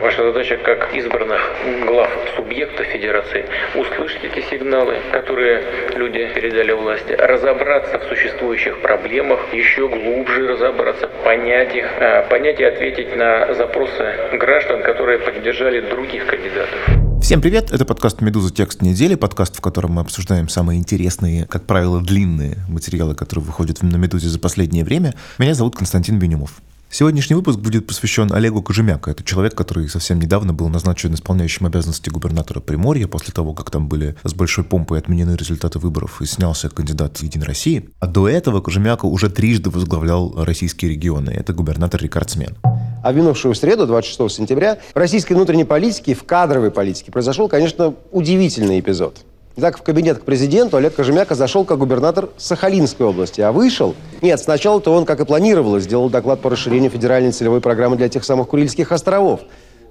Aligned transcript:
Ваша 0.00 0.22
задача 0.22 0.56
как 0.56 0.94
избранных 0.94 1.40
глав 1.86 2.10
субъекта 2.36 2.84
федерации 2.84 3.44
услышать 3.74 4.24
эти 4.24 4.44
сигналы, 4.48 4.96
которые 5.12 5.62
люди 5.94 6.32
передали 6.34 6.72
власти, 6.72 7.12
разобраться 7.12 7.98
в 7.98 8.04
существующих 8.04 8.80
проблемах, 8.80 9.40
еще 9.52 9.88
глубже 9.88 10.48
разобраться, 10.48 11.08
понять 11.24 11.74
их, 11.74 11.86
а, 12.00 12.22
понять 12.28 12.60
и 12.60 12.64
ответить 12.64 13.14
на 13.16 13.52
запросы 13.54 14.14
граждан, 14.32 14.82
которые 14.82 15.18
поддержали 15.18 15.80
других 15.80 16.26
кандидатов. 16.26 16.78
Всем 17.20 17.40
привет, 17.40 17.70
это 17.72 17.84
подкаст 17.84 18.20
«Медуза. 18.20 18.52
Текст 18.52 18.82
недели», 18.82 19.14
подкаст, 19.14 19.56
в 19.56 19.60
котором 19.60 19.92
мы 19.92 20.00
обсуждаем 20.00 20.48
самые 20.48 20.78
интересные, 20.78 21.46
как 21.46 21.64
правило, 21.66 22.00
длинные 22.00 22.56
материалы, 22.68 23.14
которые 23.14 23.44
выходят 23.44 23.82
на 23.82 23.96
«Медузе» 23.96 24.28
за 24.28 24.40
последнее 24.40 24.84
время. 24.84 25.14
Меня 25.38 25.54
зовут 25.54 25.76
Константин 25.76 26.18
Бенюмов. 26.18 26.50
Сегодняшний 26.94 27.34
выпуск 27.34 27.58
будет 27.58 27.86
посвящен 27.86 28.30
Олегу 28.34 28.62
Кожемяку. 28.62 29.08
Это 29.08 29.24
человек, 29.24 29.54
который 29.54 29.88
совсем 29.88 30.20
недавно 30.20 30.52
был 30.52 30.68
назначен 30.68 31.14
исполняющим 31.14 31.64
обязанности 31.64 32.10
губернатора 32.10 32.60
Приморья 32.60 33.06
после 33.06 33.32
того, 33.32 33.54
как 33.54 33.70
там 33.70 33.88
были 33.88 34.14
с 34.24 34.34
большой 34.34 34.64
помпой 34.64 34.98
отменены 34.98 35.34
результаты 35.34 35.78
выборов 35.78 36.20
и 36.20 36.26
снялся 36.26 36.68
кандидат 36.68 37.16
Единой 37.22 37.46
России. 37.46 37.88
А 37.98 38.06
до 38.06 38.28
этого 38.28 38.60
Кожемяка 38.60 39.06
уже 39.06 39.30
трижды 39.30 39.70
возглавлял 39.70 40.34
российские 40.44 40.90
регионы. 40.90 41.30
Это 41.30 41.54
губернатор-рекордсмен. 41.54 42.58
А 43.02 43.10
в 43.10 43.16
минувшую 43.16 43.54
среду, 43.54 43.86
26 43.86 44.30
сентября, 44.30 44.78
в 44.92 44.98
российской 44.98 45.32
внутренней 45.32 45.64
политике, 45.64 46.14
в 46.14 46.24
кадровой 46.24 46.70
политике 46.70 47.10
произошел, 47.10 47.48
конечно, 47.48 47.94
удивительный 48.10 48.80
эпизод– 48.80 49.24
Итак, 49.54 49.78
в 49.78 49.82
кабинет 49.82 50.18
к 50.18 50.22
президенту 50.22 50.78
Олег 50.78 50.94
Кожемяка 50.94 51.34
зашел 51.34 51.66
как 51.66 51.78
губернатор 51.78 52.30
Сахалинской 52.38 53.06
области, 53.06 53.42
а 53.42 53.52
вышел... 53.52 53.94
Нет, 54.22 54.40
сначала-то 54.40 54.94
он, 54.94 55.04
как 55.04 55.20
и 55.20 55.26
планировалось, 55.26 55.84
сделал 55.84 56.08
доклад 56.08 56.40
по 56.40 56.48
расширению 56.48 56.90
федеральной 56.90 57.32
целевой 57.32 57.60
программы 57.60 57.96
для 57.96 58.08
тех 58.08 58.24
самых 58.24 58.48
Курильских 58.48 58.92
островов. 58.92 59.40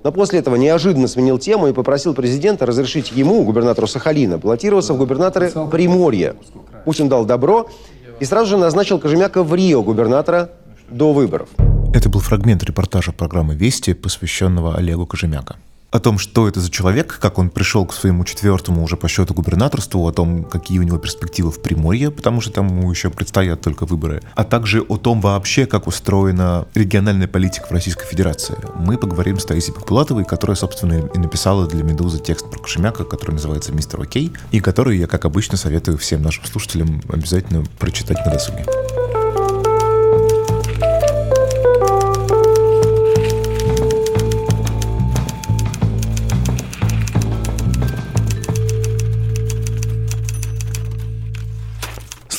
Но 0.03 0.11
после 0.11 0.39
этого 0.39 0.55
неожиданно 0.55 1.07
сменил 1.07 1.37
тему 1.37 1.67
и 1.67 1.73
попросил 1.73 2.15
президента 2.15 2.65
разрешить 2.65 3.11
ему, 3.11 3.43
губернатору 3.43 3.85
Сахалина, 3.85 4.39
баллотироваться 4.39 4.95
в 4.95 4.97
губернаторы 4.97 5.51
Приморья. 5.69 6.35
Путин 6.83 7.07
дал 7.07 7.25
добро 7.25 7.69
и 8.19 8.25
сразу 8.25 8.49
же 8.49 8.57
назначил 8.57 8.97
Кожемяка 8.97 9.43
в 9.43 9.53
Рио 9.53 9.83
губернатора 9.83 10.49
до 10.89 11.13
выборов. 11.13 11.49
Это 11.93 12.09
был 12.09 12.19
фрагмент 12.19 12.63
репортажа 12.63 13.11
программы 13.11 13.53
«Вести», 13.53 13.93
посвященного 13.93 14.75
Олегу 14.75 15.05
Кожемяка 15.05 15.57
о 15.91 15.99
том, 15.99 16.17
что 16.17 16.47
это 16.47 16.61
за 16.61 16.71
человек, 16.71 17.19
как 17.19 17.37
он 17.37 17.49
пришел 17.49 17.85
к 17.85 17.93
своему 17.93 18.23
четвертому 18.23 18.83
уже 18.83 18.95
по 18.95 19.07
счету 19.09 19.33
губернаторству, 19.33 20.07
о 20.07 20.13
том, 20.13 20.45
какие 20.45 20.79
у 20.79 20.83
него 20.83 20.97
перспективы 20.97 21.51
в 21.51 21.61
Приморье, 21.61 22.11
потому 22.11 22.39
что 22.41 22.51
там 22.51 22.67
ему 22.67 22.89
еще 22.89 23.09
предстоят 23.09 23.61
только 23.61 23.85
выборы, 23.85 24.21
а 24.35 24.43
также 24.43 24.81
о 24.81 24.97
том 24.97 25.19
вообще, 25.21 25.65
как 25.65 25.87
устроена 25.87 26.65
региональная 26.73 27.27
политика 27.27 27.67
в 27.67 27.71
Российской 27.71 28.05
Федерации. 28.05 28.55
Мы 28.75 28.97
поговорим 28.97 29.37
с 29.37 29.45
Таисией 29.45 29.75
Покулатовой, 29.75 30.23
которая, 30.23 30.55
собственно, 30.55 31.09
и 31.13 31.17
написала 31.17 31.67
для 31.67 31.83
«Медузы» 31.83 32.19
текст 32.19 32.49
про 32.49 32.59
Кошемяка, 32.59 33.03
который 33.03 33.31
называется 33.31 33.73
«Мистер 33.73 34.01
Окей», 34.01 34.31
и 34.51 34.61
который 34.61 34.97
я, 34.97 35.07
как 35.07 35.25
обычно, 35.25 35.57
советую 35.57 35.97
всем 35.97 36.21
нашим 36.21 36.45
слушателям 36.45 37.01
обязательно 37.09 37.65
прочитать 37.77 38.25
на 38.25 38.31
досуге. 38.31 38.65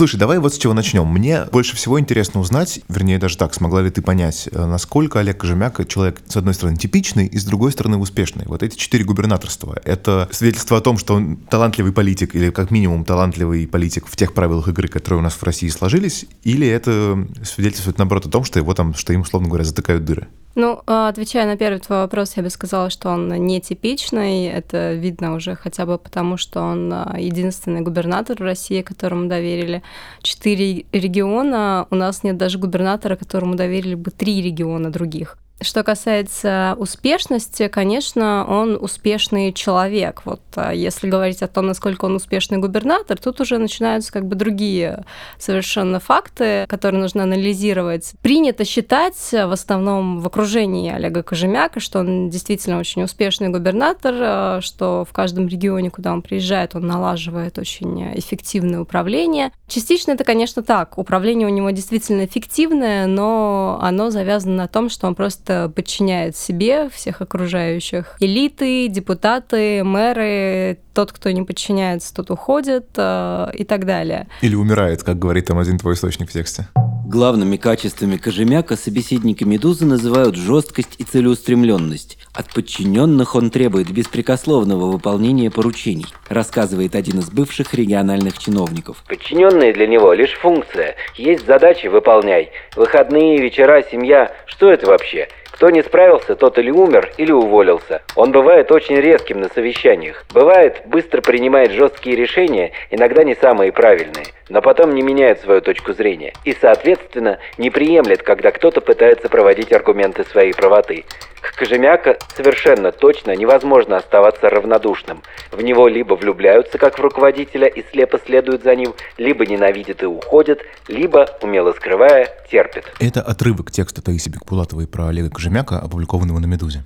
Слушай, 0.02 0.16
давай 0.16 0.40
вот 0.40 0.52
с 0.52 0.58
чего 0.58 0.74
начнем. 0.74 1.06
Мне 1.06 1.44
больше 1.52 1.76
всего 1.76 2.00
интересно 2.00 2.40
узнать, 2.40 2.80
вернее 2.88 3.20
даже 3.20 3.38
так, 3.38 3.54
смогла 3.54 3.82
ли 3.82 3.88
ты 3.88 4.02
понять, 4.02 4.48
э, 4.50 4.66
насколько 4.66 5.20
Олег 5.20 5.38
Кожемяк 5.38 5.86
человек, 5.86 6.20
с 6.26 6.36
одной 6.36 6.54
стороны, 6.54 6.76
типичный, 6.76 7.28
и 7.28 7.38
с 7.38 7.44
другой 7.44 7.70
стороны, 7.70 7.98
успешный. 7.98 8.44
Вот 8.46 8.64
эти 8.64 8.76
четыре 8.76 9.04
губернаторства— 9.04 9.80
это 9.84 10.28
свидетельство 10.32 10.78
о 10.78 10.80
том, 10.80 10.98
что 10.98 11.14
он 11.14 11.36
талантливый 11.36 11.92
политик, 11.92 12.34
или 12.34 12.50
как 12.50 12.72
минимум 12.72 13.04
талантливый 13.04 13.68
политик 13.68 14.08
в 14.08 14.16
тех 14.16 14.34
правилах 14.34 14.66
игры, 14.66 14.88
которые 14.88 15.20
у 15.20 15.22
нас 15.22 15.34
в 15.34 15.42
России 15.44 15.68
сложились, 15.68 16.26
или 16.42 16.66
это 16.66 17.24
свидетельствует, 17.44 17.98
наоборот, 17.98 18.26
о 18.26 18.28
том, 18.28 18.42
что 18.42 18.58
его 18.58 18.74
там, 18.74 18.94
что 18.94 19.12
им, 19.12 19.20
условно 19.20 19.46
говоря, 19.46 19.62
затыкают 19.62 20.04
дыры? 20.04 20.26
Ну, 20.54 20.82
а, 20.86 21.08
отвечая 21.08 21.46
на 21.46 21.56
первый 21.56 21.80
твой 21.80 22.00
вопрос, 22.00 22.36
я 22.36 22.42
бы 22.42 22.50
сказала, 22.50 22.90
что 22.90 23.08
он 23.08 23.28
нетипичный. 23.28 24.44
Это 24.46 24.92
видно 24.92 25.34
уже 25.34 25.54
хотя 25.54 25.86
бы 25.86 25.96
потому, 25.98 26.36
что 26.36 26.60
он 26.60 26.92
а, 26.92 27.16
единственный 27.18 27.80
губернатор 27.80 28.36
в 28.36 28.42
России, 28.42 28.82
которому 28.82 29.28
доверили 29.28 29.82
четыре 30.20 30.84
региона. 30.92 31.86
У 31.90 31.94
нас 31.94 32.22
нет 32.22 32.36
даже 32.36 32.58
губернатора, 32.58 33.16
которому 33.16 33.54
доверили 33.54 33.94
бы 33.94 34.10
три 34.10 34.42
региона 34.42 34.90
других. 34.92 35.38
Что 35.60 35.84
касается 35.84 36.74
успешности, 36.78 37.68
конечно, 37.68 38.44
он 38.48 38.76
успешный 38.80 39.52
человек. 39.52 40.22
Вот 40.24 40.40
а, 40.56 40.72
если 40.72 41.08
говорить 41.08 41.40
о 41.42 41.48
том, 41.48 41.66
насколько 41.66 42.06
он 42.06 42.16
успешный 42.16 42.58
губернатор, 42.58 43.16
тут 43.18 43.40
уже 43.40 43.58
начинаются 43.58 44.12
как 44.12 44.26
бы 44.26 44.34
другие 44.34 45.04
совершенно 45.38 46.00
факты, 46.00 46.66
которые 46.68 47.00
нужно 47.00 47.22
анализировать. 47.22 48.12
Принято 48.22 48.64
считать 48.64 49.16
в 49.30 49.52
основном 49.52 50.20
в 50.20 50.26
окружении 50.26 50.90
Олега 50.90 51.22
Кожемяка, 51.22 51.78
что 51.78 52.00
он 52.00 52.28
действительно 52.28 52.78
очень 52.78 53.04
успешный 53.04 53.48
губернатор, 53.48 54.14
а, 54.18 54.60
что 54.62 55.06
в 55.08 55.12
каждом 55.12 55.46
регионе, 55.46 55.90
куда 55.90 56.12
он 56.12 56.22
приезжает, 56.22 56.74
он 56.74 56.88
налаживает 56.88 57.58
очень 57.58 58.18
эффективное 58.18 58.80
управление. 58.80 59.52
Частично 59.68 60.12
это, 60.12 60.24
конечно, 60.24 60.62
так. 60.62 60.98
Управление 60.98 61.46
у 61.46 61.50
него 61.50 61.70
действительно 61.70 62.24
эффективное, 62.24 63.06
но 63.06 63.78
оно 63.80 64.10
завязано 64.10 64.56
на 64.56 64.68
том, 64.68 64.90
что 64.90 65.06
он 65.06 65.14
просто 65.14 65.51
просто 65.52 65.72
подчиняет 65.74 66.36
себе 66.36 66.88
всех 66.90 67.20
окружающих. 67.20 68.16
Элиты, 68.20 68.88
депутаты, 68.88 69.84
мэры, 69.84 70.78
тот, 70.94 71.12
кто 71.12 71.30
не 71.30 71.42
подчиняется, 71.42 72.14
тот 72.14 72.30
уходит 72.30 72.86
э, 72.96 73.50
и 73.54 73.64
так 73.64 73.86
далее. 73.86 74.28
Или 74.42 74.54
умирает, 74.54 75.02
как 75.02 75.18
говорит 75.18 75.46
там 75.46 75.58
один 75.58 75.78
твой 75.78 75.94
источник 75.94 76.30
в 76.30 76.32
тексте. 76.32 76.66
Главными 77.06 77.56
качествами 77.56 78.16
Кожемяка 78.16 78.76
собеседники 78.76 79.44
«Медузы» 79.44 79.84
называют 79.84 80.34
жесткость 80.34 80.94
и 80.98 81.04
целеустремленность. 81.04 82.16
От 82.32 82.52
подчиненных 82.54 83.34
он 83.34 83.50
требует 83.50 83.90
беспрекословного 83.90 84.90
выполнения 84.90 85.50
поручений, 85.50 86.06
рассказывает 86.28 86.94
один 86.94 87.18
из 87.18 87.30
бывших 87.30 87.74
региональных 87.74 88.38
чиновников. 88.38 89.04
Подчиненные 89.08 89.74
для 89.74 89.86
него 89.86 90.14
лишь 90.14 90.32
функция. 90.32 90.94
Есть 91.16 91.46
задачи– 91.46 91.86
выполняй. 91.88 92.50
Выходные, 92.76 93.38
вечера, 93.38 93.82
семья– 93.82 94.32
что 94.46 94.72
это 94.72 94.86
вообще? 94.86 95.28
Кто 95.52 95.70
не 95.70 95.82
справился, 95.82 96.34
тот 96.34 96.58
или 96.58 96.70
умер, 96.70 97.12
или 97.18 97.30
уволился. 97.30 98.02
Он 98.16 98.32
бывает 98.32 98.72
очень 98.72 98.96
резким 98.96 99.40
на 99.40 99.48
совещаниях. 99.48 100.24
Бывает, 100.32 100.82
быстро 100.86 101.20
принимает 101.20 101.70
жесткие 101.70 102.16
решения, 102.16 102.72
иногда 102.90 103.22
не 103.22 103.34
самые 103.34 103.70
правильные, 103.70 104.26
но 104.48 104.60
потом 104.60 104.94
не 104.94 105.02
меняет 105.02 105.40
свою 105.40 105.60
точку 105.60 105.92
зрения. 105.92 106.32
И, 106.44 106.56
соответственно, 106.58 107.38
не 107.58 107.70
приемлет, 107.70 108.22
когда 108.22 108.50
кто-то 108.50 108.80
пытается 108.80 109.28
проводить 109.28 109.72
аргументы 109.72 110.24
своей 110.24 110.52
правоты. 110.52 111.04
К 111.42 111.56
Кожемяка 111.58 112.18
совершенно 112.36 112.92
точно 112.92 113.34
невозможно 113.34 113.96
оставаться 113.96 114.48
равнодушным. 114.48 115.22
В 115.50 115.60
него 115.60 115.88
либо 115.88 116.14
влюбляются 116.14 116.78
как 116.78 116.98
в 116.98 117.02
руководителя 117.02 117.66
и 117.66 117.82
слепо 117.90 118.20
следуют 118.24 118.62
за 118.62 118.76
ним, 118.76 118.94
либо 119.18 119.44
ненавидят 119.44 120.04
и 120.04 120.06
уходят, 120.06 120.60
либо, 120.86 121.26
умело 121.42 121.72
скрывая, 121.72 122.28
терпят. 122.48 122.84
Это 123.00 123.22
отрывок 123.22 123.72
текста 123.72 124.02
Таиси 124.02 124.28
Бекпулатовой 124.28 124.86
про 124.86 125.08
Олега 125.08 125.30
Кожемяка, 125.30 125.51
опубликованного 125.60 126.38
на 126.38 126.46
«Медузе». 126.46 126.82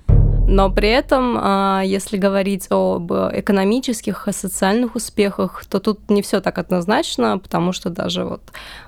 Но 0.48 0.70
при 0.70 0.88
этом, 0.88 1.36
а, 1.40 1.82
если 1.84 2.16
говорить 2.18 2.68
об 2.70 3.10
экономических 3.12 4.28
и 4.28 4.32
социальных 4.32 4.94
успехах, 4.94 5.64
то 5.68 5.80
тут 5.80 6.08
не 6.08 6.22
все 6.22 6.40
так 6.40 6.58
однозначно, 6.58 7.36
потому 7.38 7.72
что 7.72 7.90
даже 7.90 8.24
вот 8.24 8.42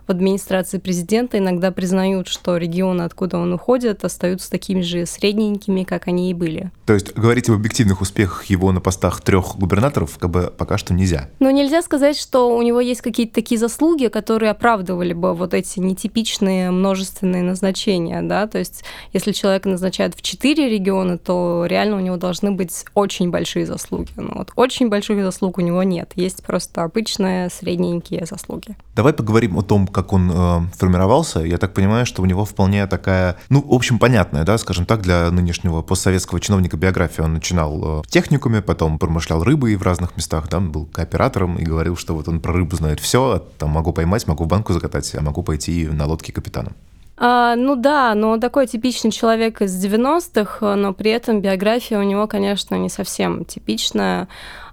в 0.07 0.11
администрации 0.11 0.79
президента 0.79 1.37
иногда 1.37 1.73
признают, 1.73 2.29
что 2.29 2.57
регионы, 2.59 3.03
откуда 3.03 3.39
он 3.39 3.53
уходит, 3.53 4.05
остаются 4.05 4.51
такими 4.51 4.83
же 4.83 5.05
средненькими, 5.05 5.83
как 5.83 6.07
они 6.07 6.31
и 6.31 6.35
были. 6.35 6.71
То 6.89 6.95
есть 6.95 7.13
говорить 7.15 7.51
об 7.51 7.57
объективных 7.57 8.01
успехах 8.01 8.47
его 8.47 8.73
на 8.73 8.81
постах 8.81 9.21
трех 9.21 9.59
губернаторов 9.59 10.17
как 10.17 10.31
бы 10.31 10.51
пока 10.57 10.79
что 10.79 10.95
нельзя. 10.95 11.29
Ну, 11.39 11.51
нельзя 11.51 11.83
сказать, 11.83 12.19
что 12.19 12.57
у 12.57 12.63
него 12.63 12.81
есть 12.81 13.03
какие-то 13.03 13.35
такие 13.35 13.59
заслуги, 13.59 14.07
которые 14.07 14.53
оправдывали 14.53 15.13
бы 15.13 15.35
вот 15.35 15.53
эти 15.53 15.81
нетипичные 15.81 16.71
множественные 16.71 17.43
назначения, 17.43 18.23
да, 18.23 18.47
то 18.47 18.57
есть 18.57 18.85
если 19.13 19.33
человека 19.33 19.69
назначают 19.69 20.15
в 20.15 20.23
четыре 20.23 20.71
региона, 20.71 21.19
то 21.19 21.67
реально 21.69 21.97
у 21.97 22.01
него 22.01 22.17
должны 22.17 22.53
быть 22.53 22.87
очень 22.95 23.31
большие 23.31 23.67
заслуги. 23.67 24.09
Но 24.17 24.33
вот 24.37 24.53
очень 24.57 24.89
больших 24.89 25.23
заслуг 25.23 25.59
у 25.59 25.61
него 25.61 25.83
нет, 25.83 26.13
есть 26.15 26.43
просто 26.43 26.85
обычные 26.85 27.51
средненькие 27.51 28.25
заслуги. 28.25 28.79
Давай 28.97 29.13
поговорим 29.13 29.59
о 29.59 29.63
том, 29.63 29.87
как 29.87 30.15
он 30.15 30.31
э, 30.33 30.61
формировался, 30.75 31.41
я 31.41 31.59
так 31.59 31.75
понимаю, 31.75 32.07
что 32.07 32.23
у 32.23 32.25
него 32.25 32.47
вполне 32.47 32.87
такая, 32.87 33.37
ну, 33.51 33.61
в 33.61 33.75
общем, 33.75 33.99
понятная, 33.99 34.45
да, 34.45 34.57
скажем 34.57 34.87
так, 34.87 35.03
для 35.03 35.31
нынешнего 35.31 35.83
постсоветского 35.83 36.41
чиновника 36.41 36.78
биография. 36.79 37.25
Он 37.25 37.35
начинал 37.35 38.01
э, 38.01 38.03
в 38.03 38.07
техникуме, 38.07 38.63
потом 38.63 38.99
промышлял 38.99 39.43
рыбой 39.43 39.77
в 39.77 39.83
разных 39.83 40.17
местах, 40.17 40.49
да, 40.49 40.61
был 40.61 40.87
кооператором 40.87 41.57
и 41.57 41.65
говорил, 41.65 41.97
что 41.97 42.15
вот 42.15 42.29
он 42.29 42.41
про 42.41 42.53
рыбу 42.53 42.77
знает 42.77 43.01
все, 43.01 43.45
там 43.59 43.71
могу 43.71 43.93
поймать, 43.93 44.27
могу 44.27 44.45
в 44.45 44.49
банку 44.49 44.73
закатать, 44.73 45.15
а 45.15 45.21
могу 45.21 45.43
пойти 45.43 45.87
на 45.89 46.07
лодке 46.07 46.33
капитаном. 46.33 46.75
А, 47.21 47.57
ну 47.57 47.75
да, 47.75 48.15
но 48.15 48.31
он 48.31 48.41
такой 48.41 48.67
типичный 48.69 49.11
человек 49.11 49.61
из 49.61 49.85
90-х, 49.85 50.77
но 50.77 50.93
при 50.93 51.11
этом 51.11 51.41
биография 51.41 51.99
у 51.99 52.03
него, 52.03 52.29
конечно, 52.29 52.77
не 52.77 52.89
совсем 52.89 53.45
типичная. 53.45 54.29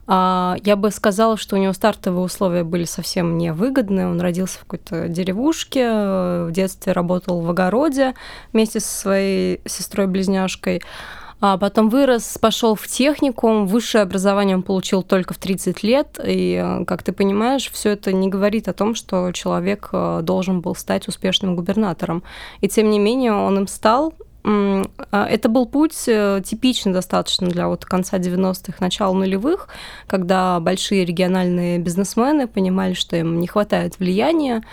А, 0.08 0.56
я 0.64 0.76
бы 0.76 0.92
сказала, 0.92 1.38
что 1.38 1.56
у 1.56 1.60
него 1.60 1.74
стартовые 1.74 2.24
условия 2.24 2.64
были 2.64 2.84
совсем 2.84 3.38
невыгодные. 3.38 4.08
Он 4.08 4.22
родился 4.22 4.60
в 4.60 4.62
какой-то 4.62 5.08
деревушке, 5.08 5.90
в 5.90 6.52
детстве 6.52 6.94
работал 6.94 7.42
в 7.42 7.50
огороде 7.50 8.14
вместе 8.54 8.80
со 8.80 9.00
своей 9.00 9.62
сестрой-близняшкой. 9.66 10.84
А 11.48 11.60
потом 11.60 11.90
вырос, 11.90 12.40
пошел 12.42 12.74
в 12.74 12.88
техникум, 12.88 13.68
высшее 13.68 14.02
образование 14.02 14.56
он 14.56 14.64
получил 14.64 15.04
только 15.04 15.36
в 15.36 15.38
30 15.38 15.84
лет. 15.84 16.20
И, 16.26 16.82
как 16.88 17.04
ты 17.04 17.12
понимаешь, 17.12 17.70
все 17.72 17.92
это 17.92 18.12
не 18.14 18.30
говорит 18.30 18.68
о 18.68 18.74
том, 18.74 18.96
что 18.96 19.32
человек 19.32 19.90
э, 19.92 20.22
должен 20.24 20.62
был 20.62 20.74
стать 20.74 21.08
успешным 21.08 21.56
губернатором. 21.56 22.24
И 22.62 22.68
тем 22.68 22.90
не 22.90 22.98
менее 22.98 23.34
он 23.34 23.60
им 23.60 23.68
стал, 23.68 24.16
а, 24.44 25.28
это 25.28 25.48
был 25.48 25.68
путь 25.68 26.06
э, 26.08 26.42
типичный 26.44 26.94
достаточно 26.94 27.48
для 27.48 27.68
вот 27.68 27.86
конца 27.86 28.18
90-х, 28.18 28.78
начала 28.80 29.14
нулевых, 29.14 29.68
когда 30.08 30.60
большие 30.60 31.06
региональные 31.06 31.78
бизнесмены 31.78 32.48
понимали, 32.48 32.94
что 32.94 33.18
им 33.18 33.40
не 33.40 33.46
хватает 33.46 34.00
влияния, 34.00 34.64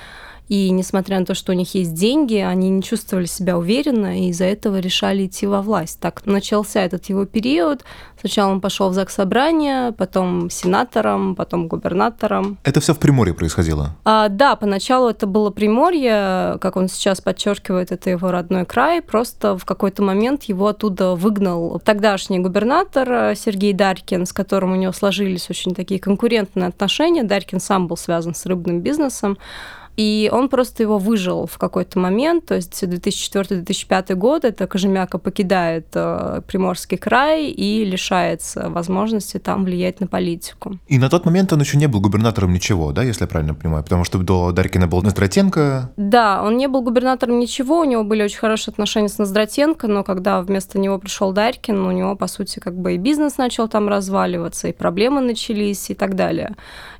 и 0.52 0.68
несмотря 0.68 1.18
на 1.18 1.24
то, 1.24 1.32
что 1.32 1.52
у 1.52 1.54
них 1.54 1.74
есть 1.74 1.94
деньги, 1.94 2.36
они 2.36 2.68
не 2.68 2.82
чувствовали 2.82 3.24
себя 3.24 3.56
уверенно, 3.56 4.20
и 4.20 4.28
из-за 4.28 4.44
этого 4.44 4.80
решали 4.80 5.24
идти 5.24 5.46
во 5.46 5.62
власть. 5.62 5.98
Так 5.98 6.26
начался 6.26 6.84
этот 6.84 7.06
его 7.06 7.24
период. 7.24 7.86
Сначала 8.20 8.52
он 8.52 8.60
пошел 8.60 8.90
в 8.90 8.92
ЗАГС 8.92 9.14
собрание, 9.14 9.92
потом 9.92 10.50
сенатором, 10.50 11.36
потом 11.36 11.68
губернатором. 11.68 12.58
Это 12.64 12.80
все 12.82 12.92
в 12.92 12.98
Приморье 12.98 13.32
происходило? 13.32 13.96
А, 14.04 14.28
да, 14.28 14.54
поначалу 14.56 15.08
это 15.08 15.26
было 15.26 15.48
Приморье, 15.48 16.58
как 16.60 16.76
он 16.76 16.88
сейчас 16.88 17.22
подчеркивает, 17.22 17.90
это 17.90 18.10
его 18.10 18.30
родной 18.30 18.66
край. 18.66 19.00
Просто 19.00 19.56
в 19.56 19.64
какой-то 19.64 20.02
момент 20.02 20.42
его 20.42 20.66
оттуда 20.66 21.14
выгнал 21.14 21.80
тогдашний 21.82 22.40
губернатор 22.40 23.34
Сергей 23.36 23.72
Дарькин, 23.72 24.26
с 24.26 24.34
которым 24.34 24.72
у 24.72 24.76
него 24.76 24.92
сложились 24.92 25.48
очень 25.48 25.74
такие 25.74 25.98
конкурентные 25.98 26.66
отношения. 26.66 27.22
Дарькин 27.22 27.58
сам 27.58 27.86
был 27.86 27.96
связан 27.96 28.34
с 28.34 28.44
рыбным 28.44 28.82
бизнесом. 28.82 29.38
И 29.96 30.30
он 30.32 30.48
просто 30.48 30.82
его 30.82 30.98
выжил 30.98 31.46
в 31.46 31.58
какой-то 31.58 31.98
момент, 31.98 32.46
то 32.46 32.54
есть 32.54 32.82
2004-2005 32.82 34.14
год, 34.14 34.44
это 34.44 34.66
Кожемяка 34.66 35.18
покидает 35.18 35.86
э, 35.94 36.40
Приморский 36.46 36.96
край 36.96 37.46
и 37.46 37.84
лишается 37.84 38.70
возможности 38.70 39.38
там 39.38 39.64
влиять 39.64 40.00
на 40.00 40.06
политику. 40.06 40.78
И 40.88 40.98
на 40.98 41.10
тот 41.10 41.26
момент 41.26 41.52
он 41.52 41.60
еще 41.60 41.76
не 41.76 41.88
был 41.88 42.00
губернатором 42.00 42.52
ничего, 42.52 42.92
да, 42.92 43.02
если 43.02 43.24
я 43.24 43.28
правильно 43.28 43.54
понимаю, 43.54 43.84
потому 43.84 44.04
что 44.04 44.18
до 44.18 44.52
Дарькина 44.52 44.86
был 44.86 45.02
Ноздратенко. 45.02 45.92
Да, 45.96 46.42
он 46.42 46.56
не 46.56 46.68
был 46.68 46.82
губернатором 46.82 47.38
ничего, 47.38 47.80
у 47.80 47.84
него 47.84 48.02
были 48.02 48.22
очень 48.22 48.38
хорошие 48.38 48.72
отношения 48.72 49.08
с 49.08 49.18
Ноздратенко, 49.18 49.88
но 49.88 50.04
когда 50.04 50.40
вместо 50.40 50.78
него 50.78 50.98
пришел 50.98 51.32
Дарькин, 51.32 51.86
у 51.86 51.90
него, 51.90 52.16
по 52.16 52.26
сути, 52.26 52.60
как 52.60 52.74
бы 52.74 52.94
и 52.94 52.98
бизнес 52.98 53.36
начал 53.36 53.68
там 53.68 53.88
разваливаться, 53.88 54.68
и 54.68 54.72
проблемы 54.72 55.20
начались, 55.20 55.90
и 55.90 55.94
так 55.94 56.14
далее. 56.14 56.56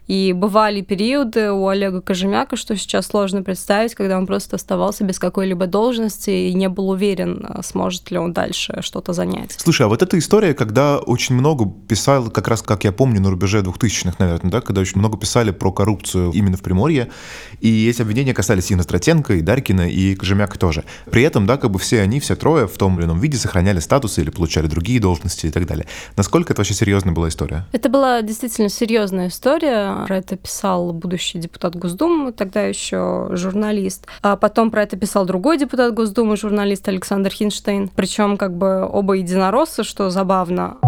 И 0.07 0.33
бывали 0.33 0.81
периоды 0.81 1.53
у 1.53 1.69
Олега 1.69 2.01
Кожемяка, 2.01 2.57
что 2.57 2.77
сейчас 2.77 3.07
сложно 3.07 3.43
представить, 3.43 3.95
когда 3.95 4.19
он 4.19 4.27
просто 4.27 4.57
оставался 4.57 5.05
без 5.05 5.19
какой-либо 5.19 5.67
должности 5.67 6.31
и 6.31 6.55
не 6.55 6.69
был 6.69 6.91
уверен, 6.91 7.47
а, 7.49 7.63
сможет 7.63 8.11
ли 8.11 8.19
он 8.19 8.33
дальше 8.33 8.81
что-то 8.81 9.13
занять. 9.13 9.55
Слушай, 9.57 9.87
а 9.87 9.89
вот 9.89 10.03
эта 10.03 10.19
история, 10.19 10.55
когда 10.55 10.99
очень 10.99 11.35
много 11.35 11.67
писал, 11.89 12.31
как 12.31 12.49
раз, 12.49 12.63
как 12.63 12.85
я 12.85 12.93
помню, 12.93 13.21
на 13.21 13.31
рубеже 13.31 13.61
2000-х, 13.61 14.17
наверное, 14.19 14.51
да, 14.51 14.61
когда 14.61 14.81
очень 14.81 14.99
много 14.99 15.17
писали 15.17 15.51
про 15.51 15.73
коррупцию 15.73 16.33
именно 16.33 16.57
в 16.57 16.63
Приморье, 16.63 17.09
и 17.61 17.89
эти 17.89 18.03
обвинения 18.03 18.35
касались 18.35 18.71
и 18.71 18.75
Настратенко, 18.75 19.35
и 19.35 19.41
Дарькина, 19.41 19.89
и 19.89 20.15
Кожемяка 20.15 20.59
тоже. 20.59 20.85
При 21.11 21.23
этом, 21.23 21.47
да, 21.47 21.57
как 21.57 21.71
бы 21.71 21.79
все 21.79 22.01
они, 22.01 22.21
все 22.21 22.35
трое 22.35 22.67
в 22.67 22.77
том 22.77 22.99
или 22.99 23.07
ином 23.07 23.21
виде 23.21 23.37
сохраняли 23.37 23.79
статусы 23.79 24.21
или 24.23 24.31
получали 24.31 24.67
другие 24.67 25.01
должности 25.01 25.47
и 25.47 25.51
так 25.51 25.67
далее. 25.67 25.87
Насколько 26.17 26.53
это 26.53 26.61
вообще 26.61 26.75
серьезная 26.75 27.15
была 27.15 27.29
история? 27.29 27.67
Это 27.73 27.89
была 27.89 28.23
действительно 28.23 28.69
серьезная 28.69 29.29
история. 29.29 29.92
Про 30.07 30.17
это 30.17 30.37
писал 30.37 30.93
будущий 30.93 31.39
депутат 31.39 31.77
Госдумы, 31.77 32.33
тогда 32.33 32.63
еще 32.63 33.29
журналист. 33.33 34.07
А 34.23 34.37
потом 34.37 34.71
про 34.71 34.83
это 34.83 34.97
писал 34.97 35.27
другой 35.27 35.59
депутат 35.59 35.95
Госдумы, 35.95 36.37
журналист 36.37 36.89
Александр 36.89 37.31
Хинштейн. 37.31 37.91
Причем 37.95 38.37
как 38.37 38.57
бы 38.57 38.87
оба 38.87 39.15
единороссы, 39.15 39.85
что 39.85 40.11
забавно. 40.11 40.79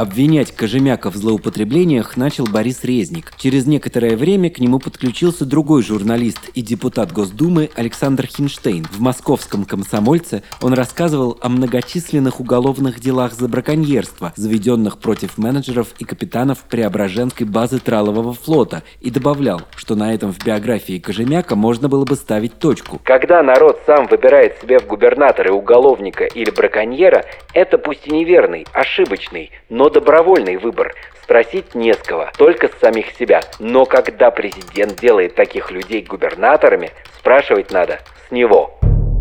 Обвинять 0.00 0.52
Кожемяка 0.52 1.10
в 1.10 1.16
злоупотреблениях 1.16 2.16
начал 2.16 2.46
Борис 2.46 2.84
Резник. 2.84 3.34
Через 3.36 3.66
некоторое 3.66 4.16
время 4.16 4.48
к 4.48 4.58
нему 4.58 4.78
подключился 4.78 5.44
другой 5.44 5.82
журналист 5.82 6.48
и 6.54 6.62
депутат 6.62 7.12
Госдумы 7.12 7.68
Александр 7.74 8.24
Хинштейн. 8.24 8.86
В 8.90 8.98
московском 9.02 9.66
«Комсомольце» 9.66 10.42
он 10.62 10.72
рассказывал 10.72 11.36
о 11.42 11.50
многочисленных 11.50 12.40
уголовных 12.40 12.98
делах 12.98 13.34
за 13.34 13.46
браконьерство, 13.46 14.32
заведенных 14.36 14.96
против 14.96 15.36
менеджеров 15.36 15.88
и 15.98 16.04
капитанов 16.04 16.60
Преображенской 16.60 17.46
базы 17.46 17.78
Тралового 17.78 18.32
флота, 18.32 18.82
и 19.02 19.10
добавлял, 19.10 19.60
что 19.76 19.96
на 19.96 20.14
этом 20.14 20.32
в 20.32 20.42
биографии 20.42 20.98
Кожемяка 20.98 21.56
можно 21.56 21.90
было 21.90 22.06
бы 22.06 22.14
ставить 22.14 22.58
точку. 22.58 23.02
Когда 23.04 23.42
народ 23.42 23.78
сам 23.84 24.06
выбирает 24.06 24.58
себе 24.62 24.78
в 24.78 24.86
губернаторы 24.86 25.52
уголовника 25.52 26.24
или 26.24 26.48
браконьера, 26.48 27.26
это 27.52 27.76
пусть 27.76 28.06
и 28.06 28.10
неверный, 28.10 28.66
ошибочный, 28.72 29.50
но 29.68 29.89
добровольный 29.90 30.56
выбор. 30.56 30.94
Спросить 31.22 31.74
не 31.74 31.92
с 31.92 31.98
кого, 31.98 32.28
только 32.36 32.68
с 32.68 32.80
самих 32.80 33.12
себя. 33.18 33.42
Но 33.58 33.84
когда 33.84 34.30
президент 34.30 34.98
делает 34.98 35.34
таких 35.34 35.70
людей 35.70 36.02
губернаторами, 36.02 36.90
спрашивать 37.18 37.70
надо 37.70 38.00
с 38.26 38.30
него. 38.30 38.80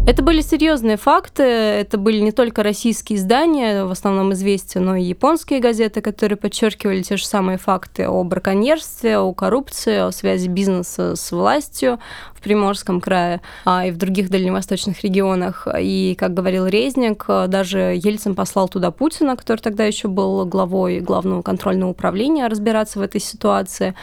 Это 0.10 0.24
были 0.24 0.42
серьезные 0.42 0.98
факты, 0.98 1.44
это 1.44 2.00
были 2.00 2.20
не 2.20 2.32
только 2.32 2.64
российские 2.64 3.20
издания, 3.20 3.84
в 3.84 3.92
основном 3.92 4.34
известия, 4.34 4.82
но 4.82 4.96
и 4.96 5.04
японские 5.04 5.60
газеты, 5.60 6.02
которые 6.02 6.36
подчеркивали 6.36 7.04
те 7.04 7.16
же 7.16 7.26
самые 7.28 7.60
факты 7.60 8.08
о 8.08 8.24
браконьерстве, 8.24 9.20
о 9.20 9.32
коррупции, 9.34 9.98
о 9.98 10.12
связи 10.12 10.48
бизнеса 10.48 11.16
с 11.16 11.32
властью 11.32 12.00
в 12.40 12.42
Приморском 12.42 13.02
крае 13.02 13.42
а 13.66 13.86
и 13.86 13.92
в 13.92 13.98
других 13.98 14.30
дальневосточных 14.30 15.04
регионах. 15.04 15.68
И, 15.80 16.16
как 16.18 16.34
говорил 16.34 16.66
Резник, 16.66 17.26
даже 17.48 18.00
Ельцин 18.02 18.34
послал 18.34 18.70
туда 18.70 18.92
Путина, 18.92 19.36
который 19.36 19.60
тогда 19.60 19.84
еще 19.84 20.08
был 20.08 20.46
главой 20.46 21.02
главного 21.02 21.42
контрольного 21.42 21.92
управления, 21.92 22.48
разбираться 22.48 23.00
в 23.00 23.02
этой 23.02 23.22
ситуации. 23.22 23.96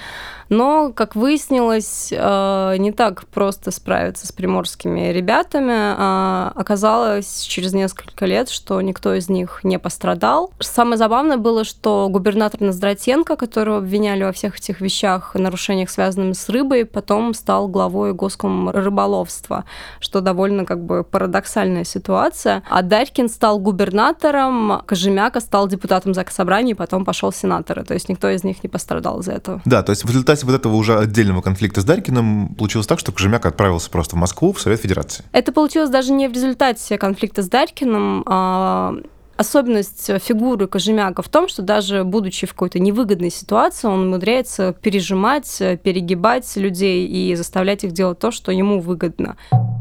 Но, 0.48 0.92
как 0.92 1.16
выяснилось, 1.16 2.12
э, 2.12 2.76
не 2.78 2.92
так 2.92 3.26
просто 3.26 3.70
справиться 3.70 4.26
с 4.26 4.32
приморскими 4.32 5.10
ребятами. 5.12 5.74
А 5.74 6.52
оказалось 6.54 7.42
через 7.42 7.72
несколько 7.72 8.26
лет, 8.26 8.48
что 8.48 8.80
никто 8.80 9.14
из 9.14 9.28
них 9.28 9.60
не 9.64 9.78
пострадал. 9.78 10.52
Самое 10.60 10.98
забавное 10.98 11.36
было, 11.36 11.64
что 11.64 12.08
губернатор 12.10 12.60
Ноздратенко, 12.60 13.36
которого 13.36 13.78
обвиняли 13.78 14.22
во 14.22 14.32
всех 14.32 14.58
этих 14.58 14.80
вещах, 14.80 15.34
нарушениях, 15.34 15.90
связанных 15.90 16.36
с 16.36 16.48
рыбой, 16.48 16.84
потом 16.84 17.34
стал 17.34 17.66
главой 17.68 18.12
госком 18.26 18.70
рыболовства, 18.70 19.64
что 20.00 20.20
довольно 20.20 20.64
как 20.64 20.84
бы 20.84 21.04
парадоксальная 21.04 21.84
ситуация. 21.84 22.62
А 22.68 22.82
Дарькин 22.82 23.28
стал 23.28 23.58
губернатором, 23.58 24.82
Кожемяка 24.86 25.40
стал 25.40 25.68
депутатом 25.68 26.14
Заксобрания, 26.14 26.72
и 26.72 26.76
потом 26.76 27.04
пошел 27.04 27.32
сенаторы. 27.32 27.84
То 27.84 27.94
есть 27.94 28.08
никто 28.08 28.28
из 28.28 28.44
них 28.44 28.62
не 28.62 28.68
пострадал 28.68 29.20
из-за 29.20 29.32
этого. 29.32 29.62
Да, 29.64 29.82
то 29.82 29.90
есть 29.90 30.04
в 30.04 30.08
результате 30.08 30.26
результате 30.26 30.46
вот 30.46 30.54
этого 30.54 30.74
уже 30.74 30.98
отдельного 30.98 31.40
конфликта 31.40 31.80
с 31.80 31.84
Дарькиным 31.84 32.54
получилось 32.54 32.86
так, 32.86 32.98
что 32.98 33.12
Кожемяк 33.12 33.46
отправился 33.46 33.90
просто 33.90 34.16
в 34.16 34.18
Москву, 34.18 34.52
в 34.52 34.60
Совет 34.60 34.80
Федерации. 34.80 35.24
Это 35.32 35.52
получилось 35.52 35.90
даже 35.90 36.12
не 36.12 36.28
в 36.28 36.32
результате 36.32 36.98
конфликта 36.98 37.42
с 37.42 37.48
Дарькиным, 37.48 38.22
а 38.26 38.94
особенность 39.36 40.10
фигуры 40.22 40.66
Кожемяка 40.66 41.22
в 41.22 41.28
том, 41.28 41.48
что 41.48 41.62
даже 41.62 42.04
будучи 42.04 42.46
в 42.46 42.52
какой-то 42.52 42.78
невыгодной 42.78 43.30
ситуации, 43.30 43.86
он 43.88 44.08
умудряется 44.08 44.72
пережимать, 44.72 45.62
перегибать 45.82 46.56
людей 46.56 47.06
и 47.06 47.34
заставлять 47.34 47.84
их 47.84 47.92
делать 47.92 48.18
то, 48.18 48.30
что 48.30 48.52
ему 48.52 48.80
выгодно. 48.80 49.36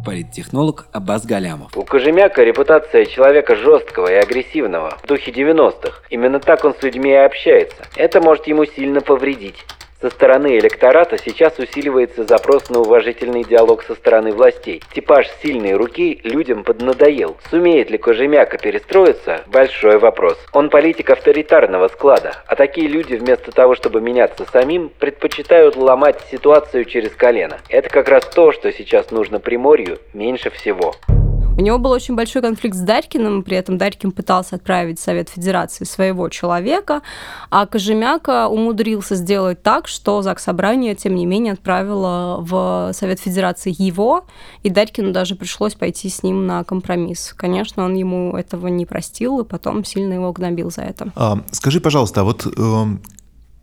Политтехнолог 0.05 0.87
Аббас 0.91 1.25
Галямов. 1.25 1.75
У 1.75 1.83
Кожемяка 1.83 2.43
репутация 2.43 3.05
человека 3.05 3.55
жесткого 3.55 4.11
и 4.11 4.15
агрессивного 4.15 4.97
в 5.03 5.07
духе 5.07 5.31
90-х. 5.31 6.03
Именно 6.09 6.39
так 6.39 6.63
он 6.63 6.75
с 6.79 6.83
людьми 6.83 7.09
и 7.09 7.15
общается. 7.15 7.87
Это 7.95 8.21
может 8.21 8.45
ему 8.47 8.65
сильно 8.65 9.01
повредить. 9.01 9.65
Со 10.05 10.11
стороны 10.11 10.59
электората 10.59 11.17
сейчас 11.17 11.57
усиливается 11.57 12.25
запрос 12.25 12.69
на 12.69 12.79
уважительный 12.79 13.43
диалог 13.43 13.81
со 13.81 13.95
стороны 13.95 14.33
властей. 14.33 14.83
Типаж 14.93 15.27
сильной 15.41 15.73
руки 15.73 16.21
людям 16.23 16.63
поднадоел. 16.63 17.37
Сумеет 17.49 17.89
ли 17.89 17.97
Кожемяка 17.97 18.59
перестроиться– 18.59 19.41
большой 19.47 19.97
вопрос. 19.97 20.37
Он 20.53 20.69
политик 20.69 21.09
авторитарного 21.09 21.87
склада, 21.87 22.43
а 22.45 22.55
такие 22.55 22.87
люди 22.87 23.15
вместо 23.15 23.51
того, 23.51 23.73
чтобы 23.73 23.99
меняться 23.99 24.45
самим, 24.53 24.91
предпочитают 24.99 25.75
ломать 25.75 26.21
ситуацию 26.29 26.85
через 26.85 27.15
колено. 27.15 27.57
Это 27.69 27.89
как 27.89 28.07
раз 28.07 28.25
то, 28.25 28.51
что 28.51 28.71
сейчас 28.71 29.09
нужно 29.09 29.39
Приморью 29.39 29.97
меньше 30.13 30.51
всего. 30.51 30.93
У 31.57 31.61
него 31.61 31.77
был 31.77 31.91
очень 31.91 32.15
большой 32.15 32.41
конфликт 32.41 32.75
с 32.75 32.81
Дарькиным, 32.81 33.41
при 33.41 33.55
этом 33.55 33.77
Дарькин 33.77 34.11
пытался 34.11 34.57
отправить 34.57 34.99
в 34.99 35.01
Совет 35.01 35.29
Федерации 35.29 35.85
своего 35.85 36.27
человека, 36.27 37.01
а 37.49 37.65
Кожемяка 37.65 38.49
умудрился 38.49 39.15
сделать 39.15 39.63
так, 39.63 39.87
что 39.87 40.21
ЗАГС 40.21 40.43
Собрание, 40.43 40.95
тем 40.95 41.15
не 41.15 41.25
менее, 41.25 41.53
отправило 41.53 42.39
в 42.41 42.91
Совет 42.93 43.21
Федерации 43.21 43.73
его, 43.77 44.25
и 44.63 44.69
Дарькину 44.69 45.13
даже 45.13 45.35
пришлось 45.35 45.75
пойти 45.75 46.09
с 46.09 46.23
ним 46.23 46.45
на 46.45 46.65
компромисс. 46.65 47.33
Конечно, 47.33 47.85
он 47.85 47.93
ему 47.93 48.35
этого 48.35 48.67
не 48.67 48.85
простил, 48.85 49.39
и 49.39 49.45
потом 49.45 49.85
сильно 49.85 50.13
его 50.13 50.33
гнобил 50.33 50.69
за 50.69 50.81
это. 50.81 51.13
А, 51.15 51.39
скажи, 51.51 51.79
пожалуйста, 51.79 52.21
а 52.21 52.23
вот 52.25 52.45
э, 52.45 52.85